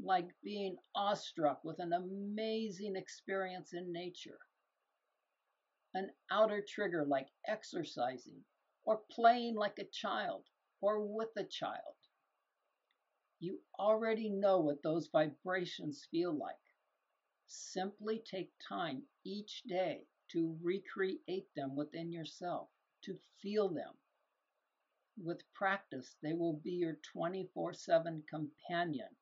like 0.03 0.29
being 0.43 0.77
awestruck 0.95 1.65
with 1.65 1.79
an 1.79 1.93
amazing 1.93 2.97
experience 2.97 3.73
in 3.73 3.93
nature. 3.93 4.39
An 5.95 6.11
outer 6.31 6.61
trigger 6.63 7.05
like 7.05 7.29
exercising 7.47 8.45
or 8.85 9.03
playing 9.11 9.55
like 9.55 9.79
a 9.79 9.85
child 9.85 10.49
or 10.81 11.01
with 11.01 11.37
a 11.37 11.45
child. 11.45 11.97
You 13.41 13.61
already 13.79 14.29
know 14.31 14.61
what 14.61 14.83
those 14.83 15.09
vibrations 15.09 16.07
feel 16.11 16.33
like. 16.33 16.57
Simply 17.47 18.19
take 18.21 18.53
time 18.69 19.07
each 19.25 19.63
day 19.65 20.07
to 20.31 20.59
recreate 20.63 21.55
them 21.55 21.77
within 21.77 22.13
yourself, 22.13 22.71
to 23.03 23.19
feel 23.41 23.69
them. 23.69 23.95
With 25.17 25.53
practice, 25.53 26.17
they 26.23 26.33
will 26.33 26.55
be 26.55 26.73
your 26.73 26.95
24 26.95 27.73
7 27.75 28.23
companion, 28.29 29.17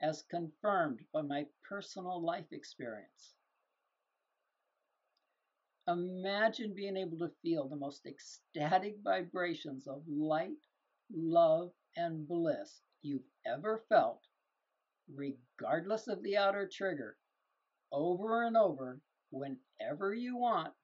as 0.00 0.22
confirmed 0.22 1.00
by 1.12 1.22
my 1.22 1.46
personal 1.68 2.20
life 2.22 2.52
experience. 2.52 3.34
Imagine 5.88 6.74
being 6.74 6.96
able 6.96 7.18
to 7.18 7.30
feel 7.42 7.68
the 7.68 7.76
most 7.76 8.06
ecstatic 8.06 8.98
vibrations 9.04 9.86
of 9.86 10.02
light, 10.08 10.58
love, 11.10 11.72
and 11.96 12.26
bliss 12.26 12.82
you've 13.02 13.26
ever 13.46 13.84
felt, 13.88 14.26
regardless 15.08 16.08
of 16.08 16.22
the 16.22 16.36
outer 16.36 16.68
trigger, 16.68 17.16
over 17.92 18.44
and 18.44 18.56
over 18.56 19.00
whenever 19.30 20.14
you 20.14 20.36
want 20.36 20.74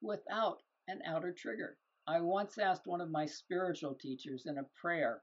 without 0.00 0.62
an 0.88 1.02
outer 1.04 1.32
trigger. 1.32 1.76
I 2.06 2.20
once 2.20 2.58
asked 2.58 2.86
one 2.86 3.00
of 3.00 3.10
my 3.10 3.26
spiritual 3.26 3.94
teachers 3.94 4.46
in 4.46 4.58
a 4.58 4.68
prayer 4.80 5.22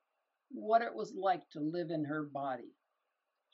what 0.52 0.82
it 0.82 0.94
was 0.94 1.14
like 1.16 1.50
to 1.52 1.60
live 1.60 1.92
in 1.92 2.06
her 2.06 2.24
body. 2.24 2.77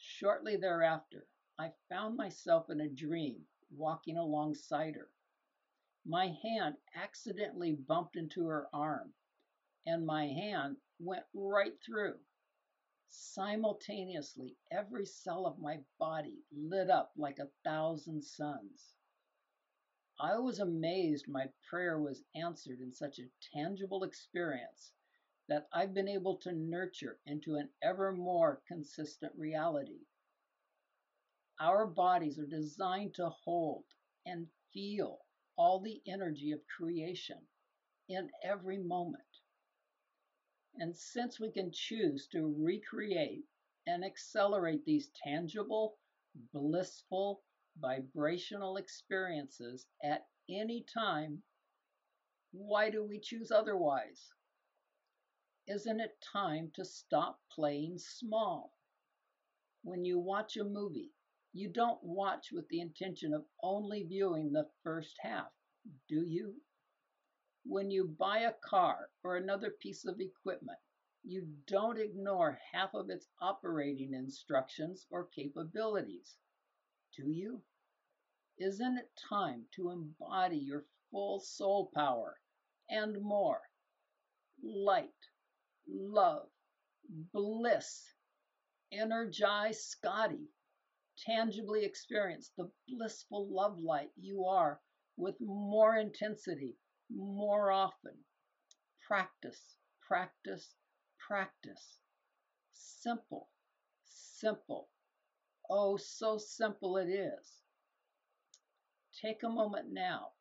Shortly 0.05 0.57
thereafter, 0.57 1.25
I 1.57 1.69
found 1.88 2.17
myself 2.17 2.69
in 2.69 2.81
a 2.81 2.89
dream 2.89 3.48
walking 3.72 4.17
alongside 4.17 4.95
her. 4.95 5.10
My 6.03 6.27
hand 6.27 6.75
accidentally 6.93 7.72
bumped 7.72 8.17
into 8.17 8.45
her 8.48 8.67
arm, 8.75 9.13
and 9.86 10.05
my 10.05 10.27
hand 10.27 10.75
went 11.00 11.25
right 11.33 11.81
through. 11.81 12.19
Simultaneously, 13.07 14.57
every 14.69 15.05
cell 15.05 15.45
of 15.45 15.57
my 15.57 15.81
body 15.98 16.43
lit 16.51 16.89
up 16.89 17.13
like 17.15 17.39
a 17.39 17.51
thousand 17.63 18.24
suns. 18.25 18.93
I 20.19 20.38
was 20.38 20.60
amazed 20.60 21.29
my 21.29 21.48
prayer 21.69 21.98
was 21.98 22.25
answered 22.36 22.81
in 22.81 22.91
such 22.91 23.19
a 23.19 23.31
tangible 23.53 24.03
experience 24.03 24.91
that 25.50 25.67
I've 25.73 25.93
been 25.93 26.07
able 26.07 26.38
to 26.38 26.53
nurture 26.53 27.19
into 27.25 27.55
an 27.55 27.69
ever 27.81 28.13
more 28.13 28.62
consistent 28.67 29.33
reality. 29.35 30.05
Our 31.59 31.85
bodies 31.85 32.39
are 32.39 32.45
designed 32.45 33.13
to 33.15 33.29
hold 33.29 33.83
and 34.25 34.47
feel 34.73 35.19
all 35.57 35.79
the 35.79 36.01
energy 36.07 36.51
of 36.51 36.59
creation 36.67 37.38
in 38.09 38.29
every 38.43 38.77
moment. 38.77 39.23
And 40.75 40.95
since 40.95 41.39
we 41.39 41.51
can 41.51 41.71
choose 41.71 42.27
to 42.31 42.55
recreate 42.57 43.45
and 43.85 44.03
accelerate 44.03 44.83
these 44.85 45.12
tangible, 45.23 45.97
blissful, 46.53 47.43
vibrational 47.79 48.77
experiences 48.77 49.85
at 50.03 50.25
any 50.50 50.85
time, 50.93 51.43
why 52.51 52.89
do 52.89 53.03
we 53.03 53.19
choose 53.19 53.51
otherwise? 53.51 54.31
Isn't 55.65 56.01
it 56.01 56.20
time 56.22 56.72
to 56.72 56.84
stop 56.84 57.39
playing 57.50 57.98
small? 57.98 58.78
When 59.82 60.04
you 60.04 60.19
watch 60.19 60.58
a 60.58 60.63
movie, 60.65 61.13
you 61.54 61.69
don't 61.69 62.04
watch 62.04 62.52
with 62.52 62.67
the 62.67 62.82
intention 62.82 63.34
of 63.34 63.45
only 63.62 64.04
viewing 64.04 64.52
the 64.52 64.69
first 64.84 65.15
half, 65.21 65.54
do 66.10 66.26
you? 66.26 66.62
When 67.63 67.91
you 67.91 68.08
buy 68.08 68.39
a 68.39 68.54
car 68.54 69.10
or 69.23 69.38
another 69.38 69.71
piece 69.71 70.04
of 70.04 70.19
equipment, 70.19 70.80
you 71.23 71.47
don't 71.65 71.97
ignore 71.97 72.60
half 72.73 72.93
of 72.93 73.10
its 73.10 73.30
operating 73.39 74.13
instructions 74.13 75.08
or 75.10 75.28
capabilities, 75.28 76.36
do 77.15 77.30
you? 77.30 77.63
Isn't 78.58 78.97
it 78.97 79.15
time 79.30 79.65
to 79.76 79.91
embody 79.91 80.58
your 80.58 80.86
full 81.10 81.39
soul 81.39 81.89
power 81.95 82.41
and 82.89 83.21
more? 83.21 83.62
Light, 84.62 85.13
love, 85.88 86.50
bliss. 87.34 88.04
Energize 88.91 89.84
Scotty. 89.84 90.50
Tangibly 91.17 91.84
experience 91.86 92.52
the 92.58 92.72
blissful 92.88 93.48
love 93.50 93.80
light 93.80 94.12
you 94.15 94.46
are 94.46 94.82
with 95.17 95.36
more 95.39 95.96
intensity 95.96 96.76
more 97.10 97.72
often. 97.72 98.15
Practice, 99.08 99.76
practice, 100.08 100.76
practice. 101.19 102.00
Simple, 102.74 103.50
simple. 104.06 104.89
Oh, 105.69 105.98
so 105.98 106.38
simple 106.38 106.98
it 106.98 107.10
is. 107.10 107.62
Take 109.22 109.43
a 109.43 109.50
moment 109.50 109.91
now 109.91 110.32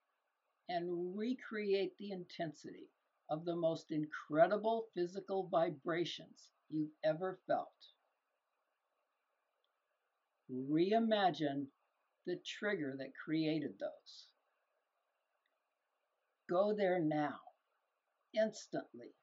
and 0.69 1.17
recreate 1.17 1.97
the 1.99 2.11
intensity 2.13 2.89
of 3.33 3.47
the 3.47 3.57
most 3.57 3.91
incredible 3.91 4.85
physical 4.95 5.49
vibrations 5.51 6.51
you've 6.69 6.93
ever 7.03 7.39
felt. 7.47 7.73
Reimagine 10.53 11.65
the 12.27 12.37
trigger 12.45 12.95
that 12.99 13.15
created 13.25 13.73
those. 13.81 14.27
Go 16.51 16.75
there 16.77 17.01
now, 17.01 17.39
instantly. 18.35 19.15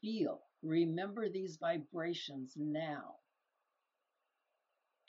Feel, 0.00 0.42
remember 0.62 1.28
these 1.28 1.56
vibrations 1.60 2.52
now. 2.56 3.16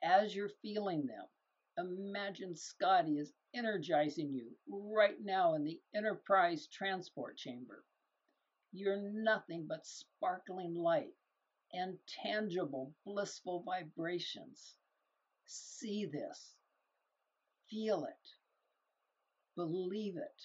As 0.04 0.36
you're 0.36 0.50
feeling 0.64 1.06
them, 1.06 1.26
imagine 1.78 2.56
Scotty 2.56 3.18
is 3.18 3.34
energizing 3.54 4.34
you 4.34 4.52
right 4.68 5.18
now 5.22 5.56
in 5.56 5.64
the 5.64 5.80
Enterprise 5.96 6.68
transport 6.72 7.38
chamber. 7.38 7.84
You're 8.72 9.02
nothing 9.02 9.66
but 9.68 9.86
sparkling 9.86 10.74
light 10.76 11.14
and 11.74 11.98
tangible, 12.24 12.94
blissful 13.06 13.64
vibrations. 13.66 14.76
See 15.46 16.06
this, 16.06 16.56
feel 17.70 18.06
it, 18.06 18.30
believe 19.56 20.18
it 20.18 20.42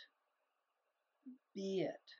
be 1.54 1.80
it. 1.82 2.19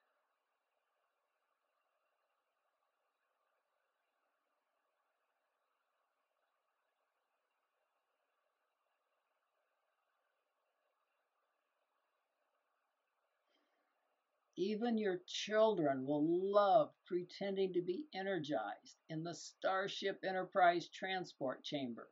Even 14.61 14.99
your 14.99 15.23
children 15.27 16.05
will 16.05 16.53
love 16.53 16.93
pretending 17.07 17.73
to 17.73 17.81
be 17.81 18.05
energized 18.13 18.99
in 19.09 19.25
the 19.25 19.33
Starship 19.33 20.23
Enterprise 20.23 20.87
transport 20.89 21.65
chamber. 21.65 22.11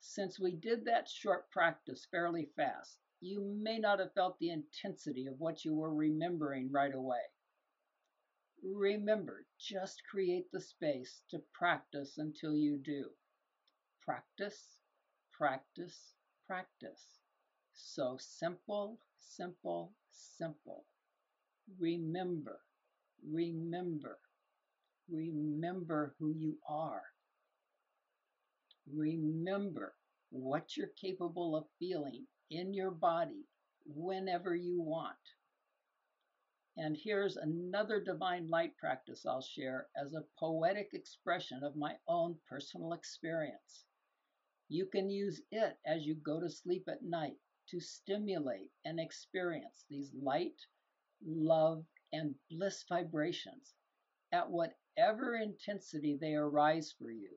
Since 0.00 0.40
we 0.40 0.52
did 0.52 0.86
that 0.86 1.06
short 1.06 1.50
practice 1.50 2.06
fairly 2.10 2.46
fast, 2.56 2.96
you 3.20 3.42
may 3.42 3.78
not 3.78 3.98
have 3.98 4.14
felt 4.14 4.38
the 4.38 4.48
intensity 4.48 5.26
of 5.26 5.38
what 5.38 5.66
you 5.66 5.74
were 5.74 5.94
remembering 5.94 6.72
right 6.72 6.94
away. 6.94 7.24
Remember, 8.62 9.44
just 9.58 10.02
create 10.10 10.50
the 10.50 10.62
space 10.62 11.20
to 11.28 11.42
practice 11.52 12.16
until 12.16 12.56
you 12.56 12.78
do. 12.78 13.10
Practice, 14.02 14.78
practice, 15.30 16.14
practice. 16.46 17.04
So 17.74 18.16
simple, 18.18 18.98
simple, 19.20 19.92
simple. 20.10 20.84
Remember, 21.78 22.60
remember, 23.22 24.18
remember 25.08 26.14
who 26.18 26.32
you 26.32 26.58
are. 26.68 27.02
Remember 28.92 29.94
what 30.30 30.76
you're 30.76 30.88
capable 31.00 31.56
of 31.56 31.66
feeling 31.78 32.26
in 32.50 32.74
your 32.74 32.90
body 32.90 33.46
whenever 33.86 34.54
you 34.54 34.80
want. 34.80 35.16
And 36.76 36.96
here's 36.96 37.36
another 37.36 38.00
divine 38.00 38.48
light 38.48 38.76
practice 38.76 39.26
I'll 39.26 39.42
share 39.42 39.88
as 39.96 40.14
a 40.14 40.24
poetic 40.38 40.90
expression 40.94 41.62
of 41.62 41.76
my 41.76 41.96
own 42.08 42.38
personal 42.48 42.92
experience. 42.92 43.84
You 44.68 44.86
can 44.86 45.10
use 45.10 45.42
it 45.50 45.78
as 45.84 46.06
you 46.06 46.14
go 46.14 46.40
to 46.40 46.48
sleep 46.48 46.88
at 46.88 47.02
night 47.02 47.36
to 47.70 47.80
stimulate 47.80 48.70
and 48.84 49.00
experience 49.00 49.84
these 49.88 50.12
light, 50.14 50.60
love, 51.24 51.84
and 52.12 52.34
bliss 52.50 52.84
vibrations 52.88 53.74
at 54.32 54.50
whatever 54.50 55.36
intensity 55.36 56.16
they 56.20 56.34
arise 56.34 56.92
for 56.98 57.10
you 57.10 57.30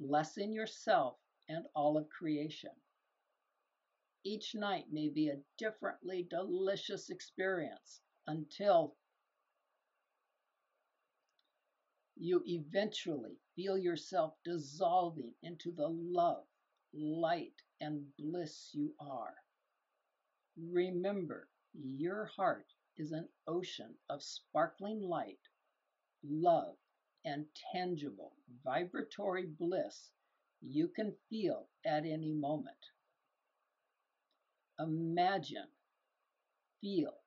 blessing 0.00 0.52
yourself 0.52 1.16
and 1.48 1.64
all 1.74 1.96
of 1.96 2.08
creation. 2.08 2.70
Each 4.24 4.54
night 4.54 4.86
may 4.90 5.08
be 5.08 5.28
a 5.28 5.40
differently 5.56 6.26
delicious 6.28 7.10
experience 7.10 8.00
until 8.26 8.96
you 12.16 12.42
eventually 12.46 13.38
feel 13.54 13.78
yourself 13.78 14.34
dissolving 14.44 15.32
into 15.42 15.72
the 15.72 15.88
love, 15.88 16.44
light, 16.92 17.54
and 17.80 18.14
bliss 18.16 18.70
you 18.74 18.94
are. 19.00 19.34
Remember, 20.56 21.48
your 21.72 22.26
heart 22.26 22.66
is 22.96 23.12
an 23.12 23.28
ocean 23.46 23.94
of 24.08 24.22
sparkling 24.22 25.00
light, 25.00 25.40
love, 26.22 26.76
and 27.24 27.46
tangible 27.72 28.34
vibratory 28.64 29.46
bliss 29.46 30.10
you 30.60 30.88
can 30.88 31.14
feel 31.30 31.68
at 31.84 32.04
any 32.04 32.32
moment. 32.32 32.76
Imagine, 34.78 35.68
feel, 36.80 37.22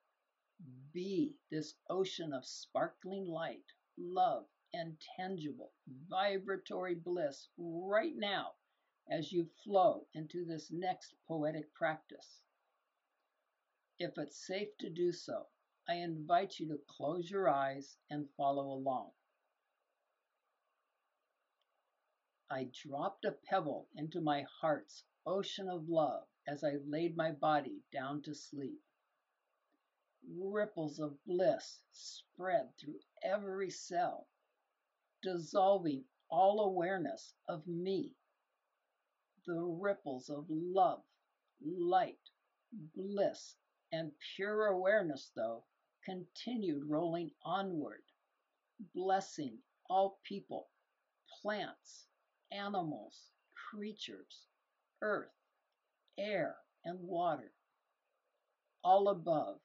be 0.94 1.36
this 1.50 1.76
ocean 1.90 2.34
of 2.34 2.46
sparkling 2.46 3.26
light, 3.26 3.66
love, 3.98 4.46
and 4.74 5.00
tangible 5.18 5.74
vibratory 6.10 6.96
bliss 6.96 7.48
right 7.58 8.14
now 8.16 8.54
as 9.12 9.32
you 9.32 9.46
flow 9.64 10.08
into 10.14 10.46
this 10.46 10.72
next 10.72 11.14
poetic 11.28 11.74
practice. 11.74 12.40
If 14.00 14.18
it's 14.18 14.48
safe 14.48 14.70
to 14.80 14.90
do 14.90 15.12
so, 15.12 15.48
I 15.88 15.96
invite 15.96 16.58
you 16.58 16.70
to 16.70 16.80
close 16.88 17.30
your 17.30 17.50
eyes 17.50 17.98
and 18.10 18.30
follow 18.38 18.72
along. 18.72 19.12
I 22.50 22.70
dropped 22.84 23.26
a 23.26 23.34
pebble 23.50 23.90
into 23.96 24.22
my 24.22 24.46
heart's 24.62 25.04
ocean 25.26 25.68
of 25.68 25.90
love 25.90 26.24
as 26.48 26.64
I 26.64 26.78
laid 26.88 27.16
my 27.18 27.32
body 27.32 27.82
down 27.92 28.22
to 28.24 28.34
sleep. 28.34 28.82
Ripples 30.38 31.00
of 31.00 31.18
bliss 31.26 31.82
spread 31.92 32.70
through 32.80 33.00
every 33.24 33.70
cell, 33.70 34.28
dissolving 35.22 36.06
all 36.30 36.62
awareness 36.62 37.34
of 37.50 37.68
me. 37.68 38.16
The 39.48 39.60
ripples 39.60 40.30
of 40.30 40.46
love, 40.50 41.04
light, 41.62 42.20
bliss, 42.72 43.56
and 43.92 44.12
pure 44.36 44.68
awareness, 44.68 45.32
though, 45.36 45.66
continued 46.06 46.84
rolling 46.88 47.32
onward, 47.44 48.04
blessing 48.94 49.58
all 49.90 50.20
people, 50.24 50.70
plants, 51.42 52.08
animals, 52.52 53.32
creatures, 53.70 54.48
earth, 55.02 55.34
air, 56.18 56.56
and 56.86 57.00
water, 57.00 57.52
all 58.84 59.10
above, 59.10 59.60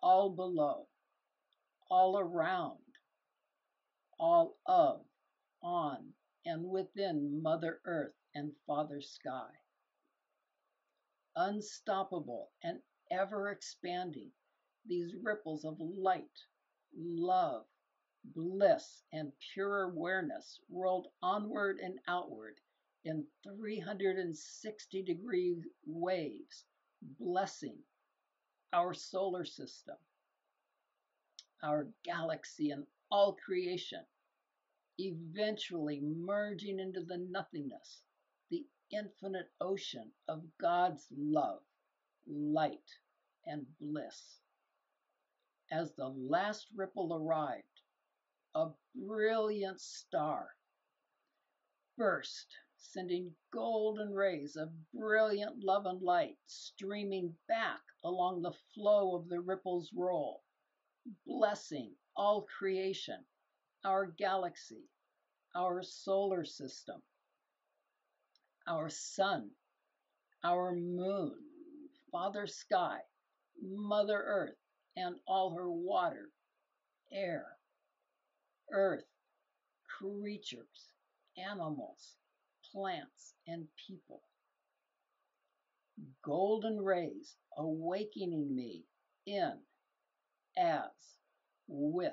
all 0.00 0.30
below, 0.30 0.88
all 1.90 2.18
around, 2.18 2.78
all 4.18 4.56
of, 4.66 5.04
on, 5.62 6.14
and 6.46 6.64
within 6.64 7.42
Mother 7.42 7.80
Earth 7.84 8.14
and 8.36 8.52
Father 8.66 9.00
Sky. 9.00 9.48
Unstoppable 11.36 12.50
and 12.62 12.78
ever 13.10 13.50
expanding, 13.50 14.30
these 14.84 15.14
ripples 15.22 15.64
of 15.64 15.78
light, 15.80 16.38
love, 16.94 17.64
bliss, 18.34 19.02
and 19.10 19.32
pure 19.54 19.84
awareness 19.84 20.60
rolled 20.70 21.08
onward 21.22 21.78
and 21.82 21.98
outward 22.08 22.60
in 23.04 23.24
360 23.42 25.02
degree 25.02 25.56
waves, 25.86 26.64
blessing 27.18 27.78
our 28.74 28.92
solar 28.92 29.46
system, 29.46 29.96
our 31.62 31.88
galaxy, 32.04 32.70
and 32.70 32.84
all 33.10 33.32
creation, 33.32 34.04
eventually 34.98 36.00
merging 36.02 36.80
into 36.80 37.00
the 37.02 37.16
nothingness, 37.30 38.02
the 38.50 38.66
infinite 38.90 39.50
ocean 39.60 40.12
of 40.28 40.44
God's 40.58 41.06
love, 41.10 41.62
light, 42.26 42.90
and 43.44 43.66
bliss. 43.80 44.40
As 45.70 45.94
the 45.94 46.08
last 46.08 46.68
ripple 46.74 47.14
arrived, 47.14 47.82
a 48.54 48.70
brilliant 48.94 49.80
star 49.80 50.48
burst, 51.96 52.54
sending 52.76 53.34
golden 53.52 54.12
rays 54.12 54.56
of 54.56 54.70
brilliant 54.92 55.62
love 55.64 55.86
and 55.86 56.00
light 56.02 56.38
streaming 56.46 57.34
back 57.48 57.80
along 58.04 58.42
the 58.42 58.54
flow 58.74 59.16
of 59.16 59.28
the 59.28 59.40
ripple's 59.40 59.90
roll, 59.94 60.42
blessing 61.26 61.94
all 62.16 62.46
creation, 62.58 63.24
our 63.84 64.06
galaxy, 64.06 64.88
our 65.54 65.82
solar 65.82 66.44
system, 66.44 67.02
our 68.68 68.88
sun, 68.88 69.50
our 70.44 70.74
moon, 70.74 71.34
Father 72.10 72.46
Sky, 72.46 72.98
Mother 73.62 74.22
Earth, 74.26 74.56
and 74.96 75.16
all 75.26 75.54
her 75.54 75.70
water, 75.70 76.30
air, 77.12 77.46
earth, 78.72 79.04
creatures, 79.98 80.90
animals, 81.36 82.16
plants, 82.72 83.34
and 83.46 83.66
people. 83.86 84.22
Golden 86.24 86.80
rays 86.80 87.36
awakening 87.56 88.54
me 88.54 88.84
in, 89.26 89.52
as, 90.58 90.90
with 91.68 92.12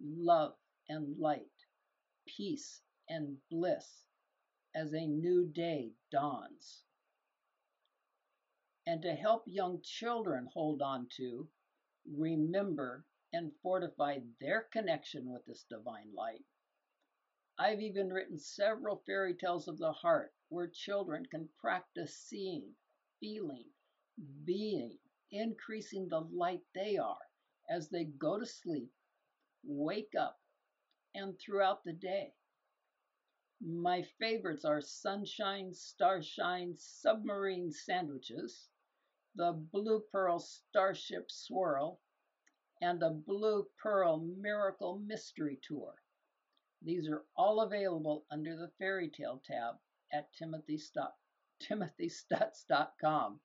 love 0.00 0.54
and 0.88 1.18
light, 1.18 1.42
peace 2.26 2.80
and 3.08 3.36
bliss 3.50 4.05
as 4.76 4.92
a 4.92 5.06
new 5.06 5.46
day 5.46 5.90
dawns. 6.12 6.82
And 8.86 9.00
to 9.02 9.14
help 9.14 9.44
young 9.46 9.80
children 9.82 10.48
hold 10.52 10.82
on 10.82 11.08
to, 11.16 11.48
remember, 12.14 13.06
and 13.32 13.50
fortify 13.62 14.18
their 14.38 14.68
connection 14.72 15.32
with 15.32 15.44
this 15.46 15.64
divine 15.70 16.12
light. 16.14 16.44
I've 17.58 17.80
even 17.80 18.10
written 18.10 18.38
several 18.38 19.02
fairy 19.06 19.34
tales 19.34 19.66
of 19.66 19.78
the 19.78 19.92
heart 19.92 20.32
where 20.50 20.68
children 20.68 21.24
can 21.30 21.48
practice 21.58 22.14
seeing, 22.14 22.74
feeling, 23.18 23.64
being, 24.44 24.98
increasing 25.32 26.06
the 26.08 26.20
light 26.20 26.60
they 26.74 26.98
are 26.98 27.16
as 27.70 27.88
they 27.88 28.04
go 28.04 28.38
to 28.38 28.46
sleep, 28.46 28.92
wake 29.64 30.12
up, 30.18 30.38
and 31.14 31.34
throughout 31.40 31.82
the 31.84 31.94
day. 31.94 32.34
My 33.60 34.02
favorites 34.20 34.64
are 34.64 34.80
Sunshine, 34.80 35.72
Starshine, 35.72 36.76
Submarine 36.78 37.72
Sandwiches, 37.72 38.68
the 39.34 39.52
Blue 39.52 40.04
Pearl 40.12 40.38
Starship 40.38 41.30
Swirl, 41.30 42.00
and 42.82 43.00
the 43.00 43.10
Blue 43.10 43.66
Pearl 43.78 44.18
Miracle 44.18 44.98
Mystery 44.98 45.58
Tour. 45.62 45.94
These 46.82 47.08
are 47.08 47.24
all 47.34 47.62
available 47.62 48.26
under 48.30 48.56
the 48.56 48.70
Fairy 48.78 49.08
Tale 49.08 49.42
tab 49.44 49.76
at 50.12 50.28
timothystuts.com. 51.62 53.40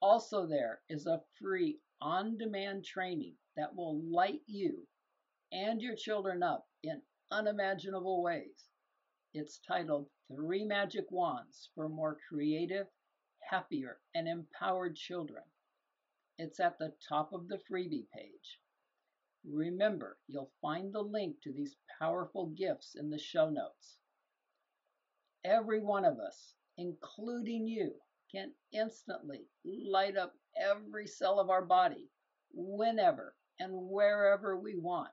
Also, 0.00 0.46
there 0.46 0.82
is 0.88 1.06
a 1.06 1.22
free 1.40 1.80
on 2.00 2.36
demand 2.36 2.84
training 2.84 3.36
that 3.56 3.74
will 3.74 4.02
light 4.02 4.42
you 4.46 4.88
and 5.52 5.80
your 5.80 5.94
children 5.94 6.42
up 6.42 6.66
in 6.82 7.00
unimaginable 7.30 8.22
ways. 8.22 8.71
It's 9.34 9.60
titled 9.66 10.10
Three 10.28 10.62
Magic 10.62 11.10
Wands 11.10 11.70
for 11.74 11.88
More 11.88 12.18
Creative, 12.28 12.86
Happier, 13.48 13.98
and 14.14 14.28
Empowered 14.28 14.94
Children. 14.94 15.44
It's 16.36 16.60
at 16.60 16.78
the 16.78 16.94
top 17.08 17.32
of 17.32 17.48
the 17.48 17.58
freebie 17.58 18.10
page. 18.14 18.60
Remember, 19.42 20.18
you'll 20.28 20.52
find 20.60 20.92
the 20.92 21.00
link 21.00 21.40
to 21.42 21.52
these 21.52 21.76
powerful 21.98 22.48
gifts 22.48 22.94
in 22.94 23.08
the 23.08 23.18
show 23.18 23.48
notes. 23.48 23.96
Every 25.44 25.80
one 25.80 26.04
of 26.04 26.18
us, 26.20 26.54
including 26.76 27.66
you, 27.66 27.94
can 28.30 28.52
instantly 28.70 29.48
light 29.64 30.16
up 30.18 30.34
every 30.58 31.06
cell 31.06 31.40
of 31.40 31.48
our 31.48 31.64
body 31.64 32.10
whenever 32.52 33.34
and 33.58 33.72
wherever 33.72 34.58
we 34.58 34.76
want, 34.76 35.12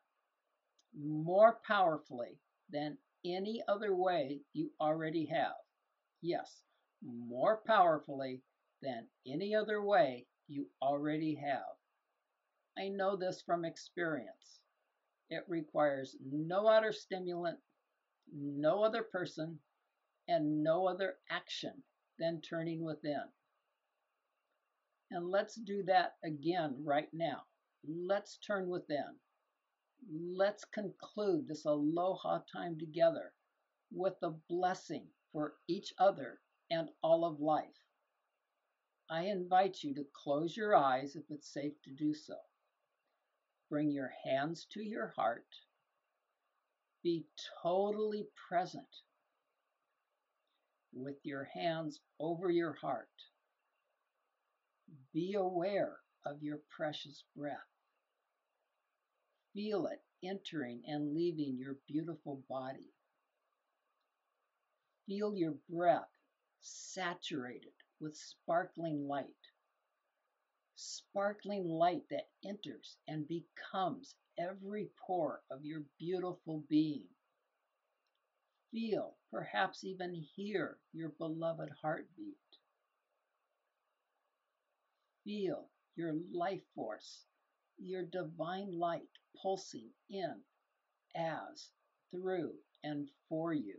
more 0.94 1.62
powerfully 1.66 2.38
than 2.70 2.98
any 3.26 3.64
other 3.68 3.96
way 3.96 4.42
you 4.54 4.72
already 4.80 5.26
have. 5.26 5.56
Yes, 6.22 6.62
more 7.04 7.62
powerfully 7.66 8.42
than 8.82 9.08
any 9.26 9.56
other 9.56 9.82
way 9.84 10.28
you 10.48 10.68
already 10.82 11.36
have. 11.36 11.76
I 12.78 12.90
know 12.90 13.16
this 13.16 13.42
from 13.42 13.66
experience. 13.66 14.62
It 15.30 15.44
requires 15.48 16.16
no 16.22 16.68
outer 16.68 16.92
stimulant, 16.92 17.60
no 18.34 18.84
other 18.84 19.04
person, 19.04 19.60
and 20.28 20.64
no 20.64 20.88
other 20.88 21.18
action 21.30 21.84
than 22.18 22.42
turning 22.42 22.84
within. 22.84 23.24
And 25.12 25.30
let's 25.30 25.56
do 25.56 25.84
that 25.84 26.16
again 26.24 26.76
right 26.84 27.10
now. 27.14 27.44
Let's 27.88 28.38
turn 28.38 28.70
within. 28.70 29.20
Let's 30.08 30.66
conclude 30.66 31.48
this 31.48 31.66
aloha 31.66 32.40
time 32.52 32.78
together 32.80 33.34
with 33.92 34.16
a 34.22 34.32
blessing 34.32 35.08
for 35.32 35.56
each 35.68 35.94
other 35.98 36.40
and 36.70 36.90
all 37.02 37.26
of 37.26 37.40
life. 37.40 37.66
I 39.10 39.26
invite 39.26 39.84
you 39.84 39.96
to 39.96 40.06
close 40.14 40.56
your 40.56 40.76
eyes 40.76 41.16
if 41.16 41.24
it's 41.30 41.52
safe 41.52 41.74
to 41.84 41.92
do 41.92 42.14
so. 42.14 42.36
Bring 43.70 43.92
your 43.92 44.12
hands 44.24 44.66
to 44.72 44.82
your 44.82 45.08
heart. 45.16 45.48
Be 47.04 47.26
totally 47.62 48.28
present 48.48 49.04
with 50.94 51.18
your 51.24 51.46
hands 51.46 52.00
over 52.20 52.50
your 52.50 52.74
heart. 52.74 53.10
Be 55.14 55.34
aware 55.34 55.98
of 56.26 56.42
your 56.44 56.60
precious 56.76 57.24
breath. 57.36 57.58
Feel 59.54 59.88
it 59.88 60.02
entering 60.24 60.84
and 60.88 61.14
leaving 61.14 61.58
your 61.58 61.78
beautiful 61.88 62.44
body. 62.50 62.94
Feel 65.08 65.36
your 65.36 65.56
breath 65.70 66.10
saturated 66.62 67.74
with 68.00 68.16
sparkling 68.16 69.08
light. 69.08 69.26
Sparkling 70.76 71.68
light 71.68 72.04
that 72.10 72.30
enters 72.46 72.98
and 73.08 73.28
becomes 73.28 74.16
every 74.38 74.90
pore 75.06 75.42
of 75.50 75.66
your 75.66 75.84
beautiful 75.98 76.64
being. 76.70 77.08
Feel, 78.72 79.18
perhaps 79.32 79.84
even 79.84 80.14
hear 80.14 80.78
your 80.94 81.10
beloved 81.10 81.70
heartbeat. 81.82 82.38
Feel 85.24 85.70
your 85.96 86.14
life 86.32 86.62
force, 86.76 87.26
your 87.80 88.04
divine 88.04 88.72
light 88.78 89.10
pulsing 89.42 89.90
in, 90.10 90.36
as, 91.16 91.72
through, 92.12 92.54
and 92.84 93.10
for 93.28 93.54
you. 93.54 93.76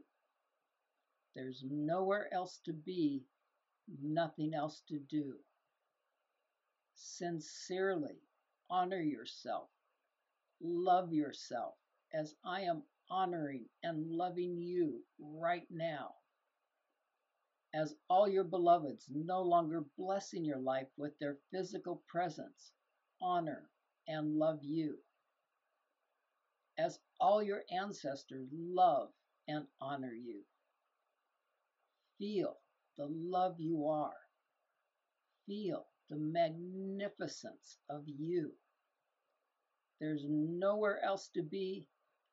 There's 1.34 1.62
nowhere 1.68 2.32
else 2.32 2.60
to 2.64 2.72
be 2.72 3.24
nothing 4.02 4.54
else 4.54 4.82
to 4.88 4.98
do. 4.98 5.34
Sincerely 6.94 8.20
honor 8.68 9.00
yourself, 9.00 9.68
love 10.60 11.12
yourself 11.12 11.74
as 12.12 12.34
I 12.44 12.62
am 12.62 12.82
honoring 13.10 13.66
and 13.82 14.06
loving 14.06 14.56
you 14.56 15.04
right 15.18 15.66
now. 15.70 16.14
As 17.72 17.94
all 18.08 18.28
your 18.28 18.44
beloveds 18.44 19.06
no 19.08 19.42
longer 19.42 19.84
blessing 19.96 20.44
your 20.44 20.58
life 20.58 20.88
with 20.96 21.16
their 21.18 21.38
physical 21.52 22.02
presence, 22.08 22.72
honor 23.20 23.70
and 24.10 24.36
love 24.36 24.58
you. 24.62 24.96
As 26.76 26.98
all 27.20 27.42
your 27.42 27.62
ancestors 27.70 28.48
love 28.52 29.10
and 29.46 29.64
honor 29.80 30.12
you. 30.12 30.40
Feel 32.18 32.56
the 32.98 33.06
love 33.06 33.54
you 33.58 33.86
are. 33.86 34.16
Feel 35.46 35.86
the 36.08 36.16
magnificence 36.16 37.78
of 37.88 38.02
you. 38.06 38.50
There's 40.00 40.24
nowhere 40.28 41.00
else 41.04 41.28
to 41.34 41.42
be, 41.42 41.86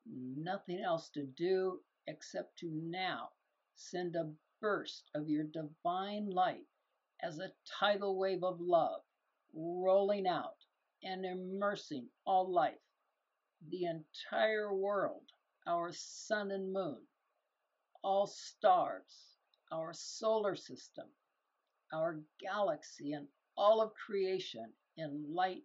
nothing 0.05 0.79
else 0.79 1.09
to 1.11 1.25
do 1.25 1.79
except 2.07 2.57
to 2.59 2.71
now 2.71 3.29
send 3.75 4.15
a 4.15 4.31
burst 4.61 5.11
of 5.13 5.29
your 5.29 5.43
divine 5.43 6.31
light 6.31 6.65
as 7.21 7.37
a 7.37 7.51
tidal 7.79 8.17
wave 8.17 8.43
of 8.43 8.59
love 8.59 9.01
rolling 9.53 10.25
out 10.25 10.55
and 11.03 11.25
immersing 11.25 12.07
all 12.25 12.51
life, 12.51 12.75
the 13.69 13.85
entire 13.85 14.73
world, 14.73 15.23
our 15.67 15.91
sun 15.93 16.51
and 16.51 16.71
moon, 16.71 16.97
all 18.03 18.27
stars, 18.27 19.35
our 19.71 19.93
solar 19.93 20.55
system, 20.55 21.05
our 21.93 22.19
galaxy, 22.39 23.13
and 23.13 23.27
all 23.57 23.81
of 23.81 23.91
creation 23.93 24.71
in 24.97 25.25
light, 25.33 25.63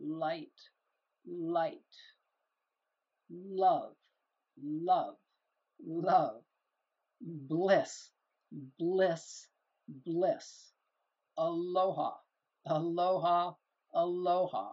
light, 0.00 0.48
light, 1.26 1.78
love, 3.30 3.94
love, 4.62 5.16
love, 5.84 6.42
bliss, 7.20 8.10
bliss, 8.78 9.48
bliss, 9.88 10.72
aloha, 11.36 12.14
aloha, 12.66 13.52
aloha. 13.94 14.72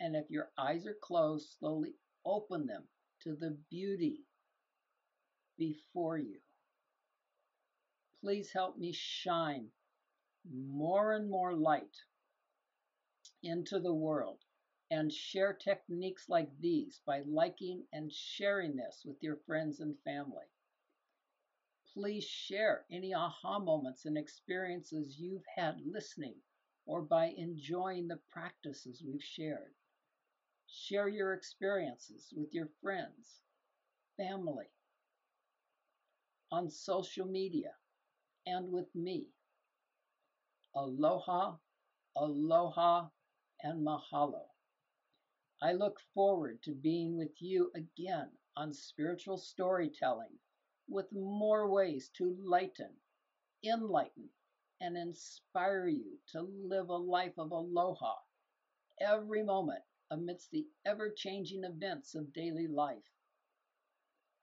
And 0.00 0.14
if 0.14 0.30
your 0.30 0.50
eyes 0.58 0.86
are 0.86 0.96
closed, 1.02 1.56
slowly 1.58 1.94
open 2.24 2.66
them 2.66 2.84
to 3.22 3.34
the 3.34 3.56
beauty 3.70 4.24
before 5.58 6.18
you. 6.18 6.38
Please 8.20 8.50
help 8.52 8.76
me 8.76 8.92
shine 8.92 9.68
more 10.52 11.14
and 11.14 11.30
more 11.30 11.54
light 11.54 11.96
into 13.42 13.80
the 13.80 13.94
world 13.94 14.38
and 14.90 15.12
share 15.12 15.52
techniques 15.52 16.28
like 16.28 16.48
these 16.60 17.00
by 17.06 17.22
liking 17.26 17.84
and 17.92 18.12
sharing 18.12 18.76
this 18.76 19.02
with 19.04 19.16
your 19.20 19.38
friends 19.46 19.80
and 19.80 19.96
family. 20.04 20.46
Please 21.96 22.24
share 22.24 22.84
any 22.90 23.14
aha 23.14 23.58
moments 23.58 24.04
and 24.04 24.18
experiences 24.18 25.18
you've 25.18 25.46
had 25.56 25.80
listening 25.80 26.34
or 26.84 27.00
by 27.00 27.28
enjoying 27.38 28.06
the 28.06 28.20
practices 28.30 29.02
we've 29.02 29.24
shared. 29.24 29.72
Share 30.66 31.08
your 31.08 31.32
experiences 31.32 32.34
with 32.36 32.52
your 32.52 32.68
friends, 32.82 33.40
family, 34.18 34.66
on 36.52 36.68
social 36.68 37.24
media 37.24 37.72
and 38.44 38.70
with 38.70 38.94
me. 38.94 39.28
Aloha, 40.74 41.56
aloha, 42.14 43.08
and 43.62 43.86
mahalo. 43.86 44.44
I 45.62 45.72
look 45.72 45.98
forward 46.12 46.62
to 46.64 46.74
being 46.74 47.16
with 47.16 47.40
you 47.40 47.72
again 47.74 48.28
on 48.54 48.74
spiritual 48.74 49.38
storytelling 49.38 50.38
with 50.88 51.12
more 51.12 51.70
ways 51.70 52.10
to 52.16 52.36
lighten, 52.42 52.90
enlighten, 53.64 54.28
and 54.80 54.96
inspire 54.96 55.88
you 55.88 56.18
to 56.32 56.42
live 56.42 56.88
a 56.88 56.96
life 56.96 57.38
of 57.38 57.50
aloha 57.50 58.14
every 59.00 59.42
moment 59.42 59.82
amidst 60.10 60.50
the 60.50 60.66
ever 60.84 61.10
changing 61.10 61.64
events 61.64 62.14
of 62.14 62.32
daily 62.32 62.66
life. 62.68 63.02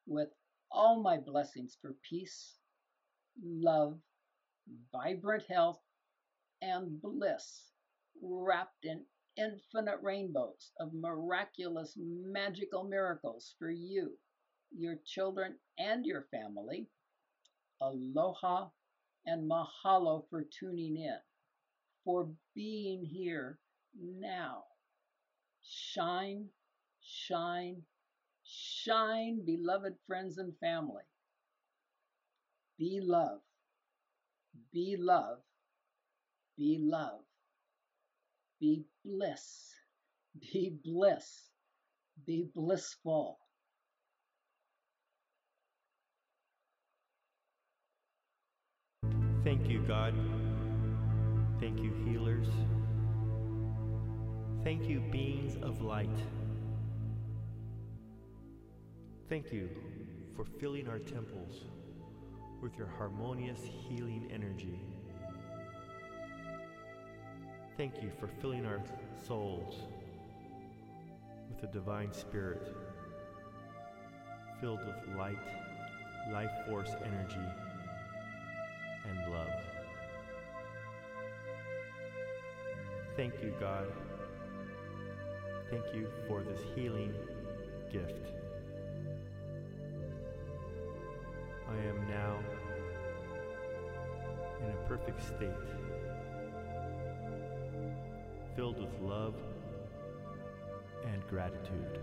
With 0.06 0.30
all 0.72 1.02
my 1.02 1.18
blessings 1.18 1.78
for 1.82 1.96
peace, 2.10 2.58
love, 3.42 4.00
vibrant 4.92 5.44
health, 5.48 5.82
and 6.62 7.02
bliss 7.02 7.72
wrapped 8.22 8.86
in 8.86 9.06
infinite 9.38 10.00
rainbows 10.02 10.72
of 10.80 10.94
miraculous 10.94 11.94
magical 11.98 12.84
miracles 12.84 13.56
for 13.58 13.70
you, 13.70 14.18
your 14.78 14.96
children, 15.06 15.56
and 15.78 16.06
your 16.06 16.26
family. 16.32 16.88
Aloha 17.82 18.68
and 19.26 19.50
mahalo 19.50 20.24
for 20.30 20.44
tuning 20.44 20.98
in, 20.98 21.18
for 22.04 22.30
being 22.56 23.04
here 23.04 23.60
now. 24.00 24.64
Shine, 25.64 26.46
shine, 27.02 27.84
Shine, 28.46 29.46
beloved 29.46 29.96
friends 30.06 30.38
and 30.38 30.54
family. 30.60 31.04
Be 32.78 33.00
love. 33.02 33.42
Be 34.72 34.98
love. 34.98 35.40
Be 36.58 36.78
love. 36.80 37.22
Be 38.60 38.86
bliss. 39.06 39.74
Be 40.40 40.78
bliss. 40.84 41.50
Be 42.26 42.50
blissful. 42.54 43.40
Thank 49.44 49.70
you, 49.70 49.80
God. 49.82 50.14
Thank 51.60 51.80
you, 51.80 51.94
healers. 52.06 52.48
Thank 54.64 54.88
you, 54.88 55.02
beings 55.02 55.58
of 55.62 55.82
light. 55.82 56.18
Thank 59.30 59.52
you 59.52 59.70
for 60.36 60.46
filling 60.46 60.88
our 60.88 61.00
temples 61.00 61.62
with 62.62 62.78
your 62.78 62.88
harmonious 62.88 63.60
healing 63.62 64.30
energy. 64.34 64.80
Thank 67.78 68.02
you 68.02 68.12
for 68.20 68.28
filling 68.28 68.66
our 68.66 68.82
souls 69.28 69.76
with 71.50 71.60
the 71.60 71.68
divine 71.68 72.14
spirit. 72.14 72.76
filled 74.62 74.80
with 74.86 75.18
light, 75.18 75.38
life 76.32 76.52
force 76.68 76.92
energy, 77.06 77.63
Thank 83.16 83.44
you, 83.44 83.54
God. 83.60 83.88
Thank 85.70 85.86
you 85.94 86.08
for 86.28 86.42
this 86.42 86.60
healing 86.76 87.14
gift. 87.92 88.28
I 91.70 91.78
am 91.88 92.08
now 92.10 92.40
in 94.62 94.70
a 94.70 94.88
perfect 94.88 95.22
state, 95.22 95.52
filled 98.56 98.80
with 98.80 99.00
love 99.02 99.36
and 101.12 101.28
gratitude. 101.28 102.00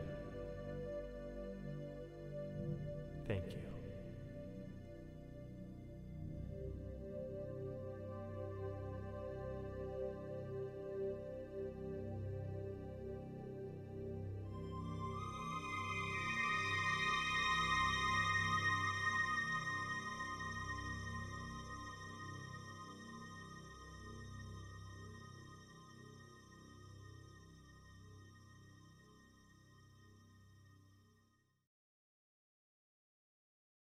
Thank 3.27 3.53
you. 3.53 3.70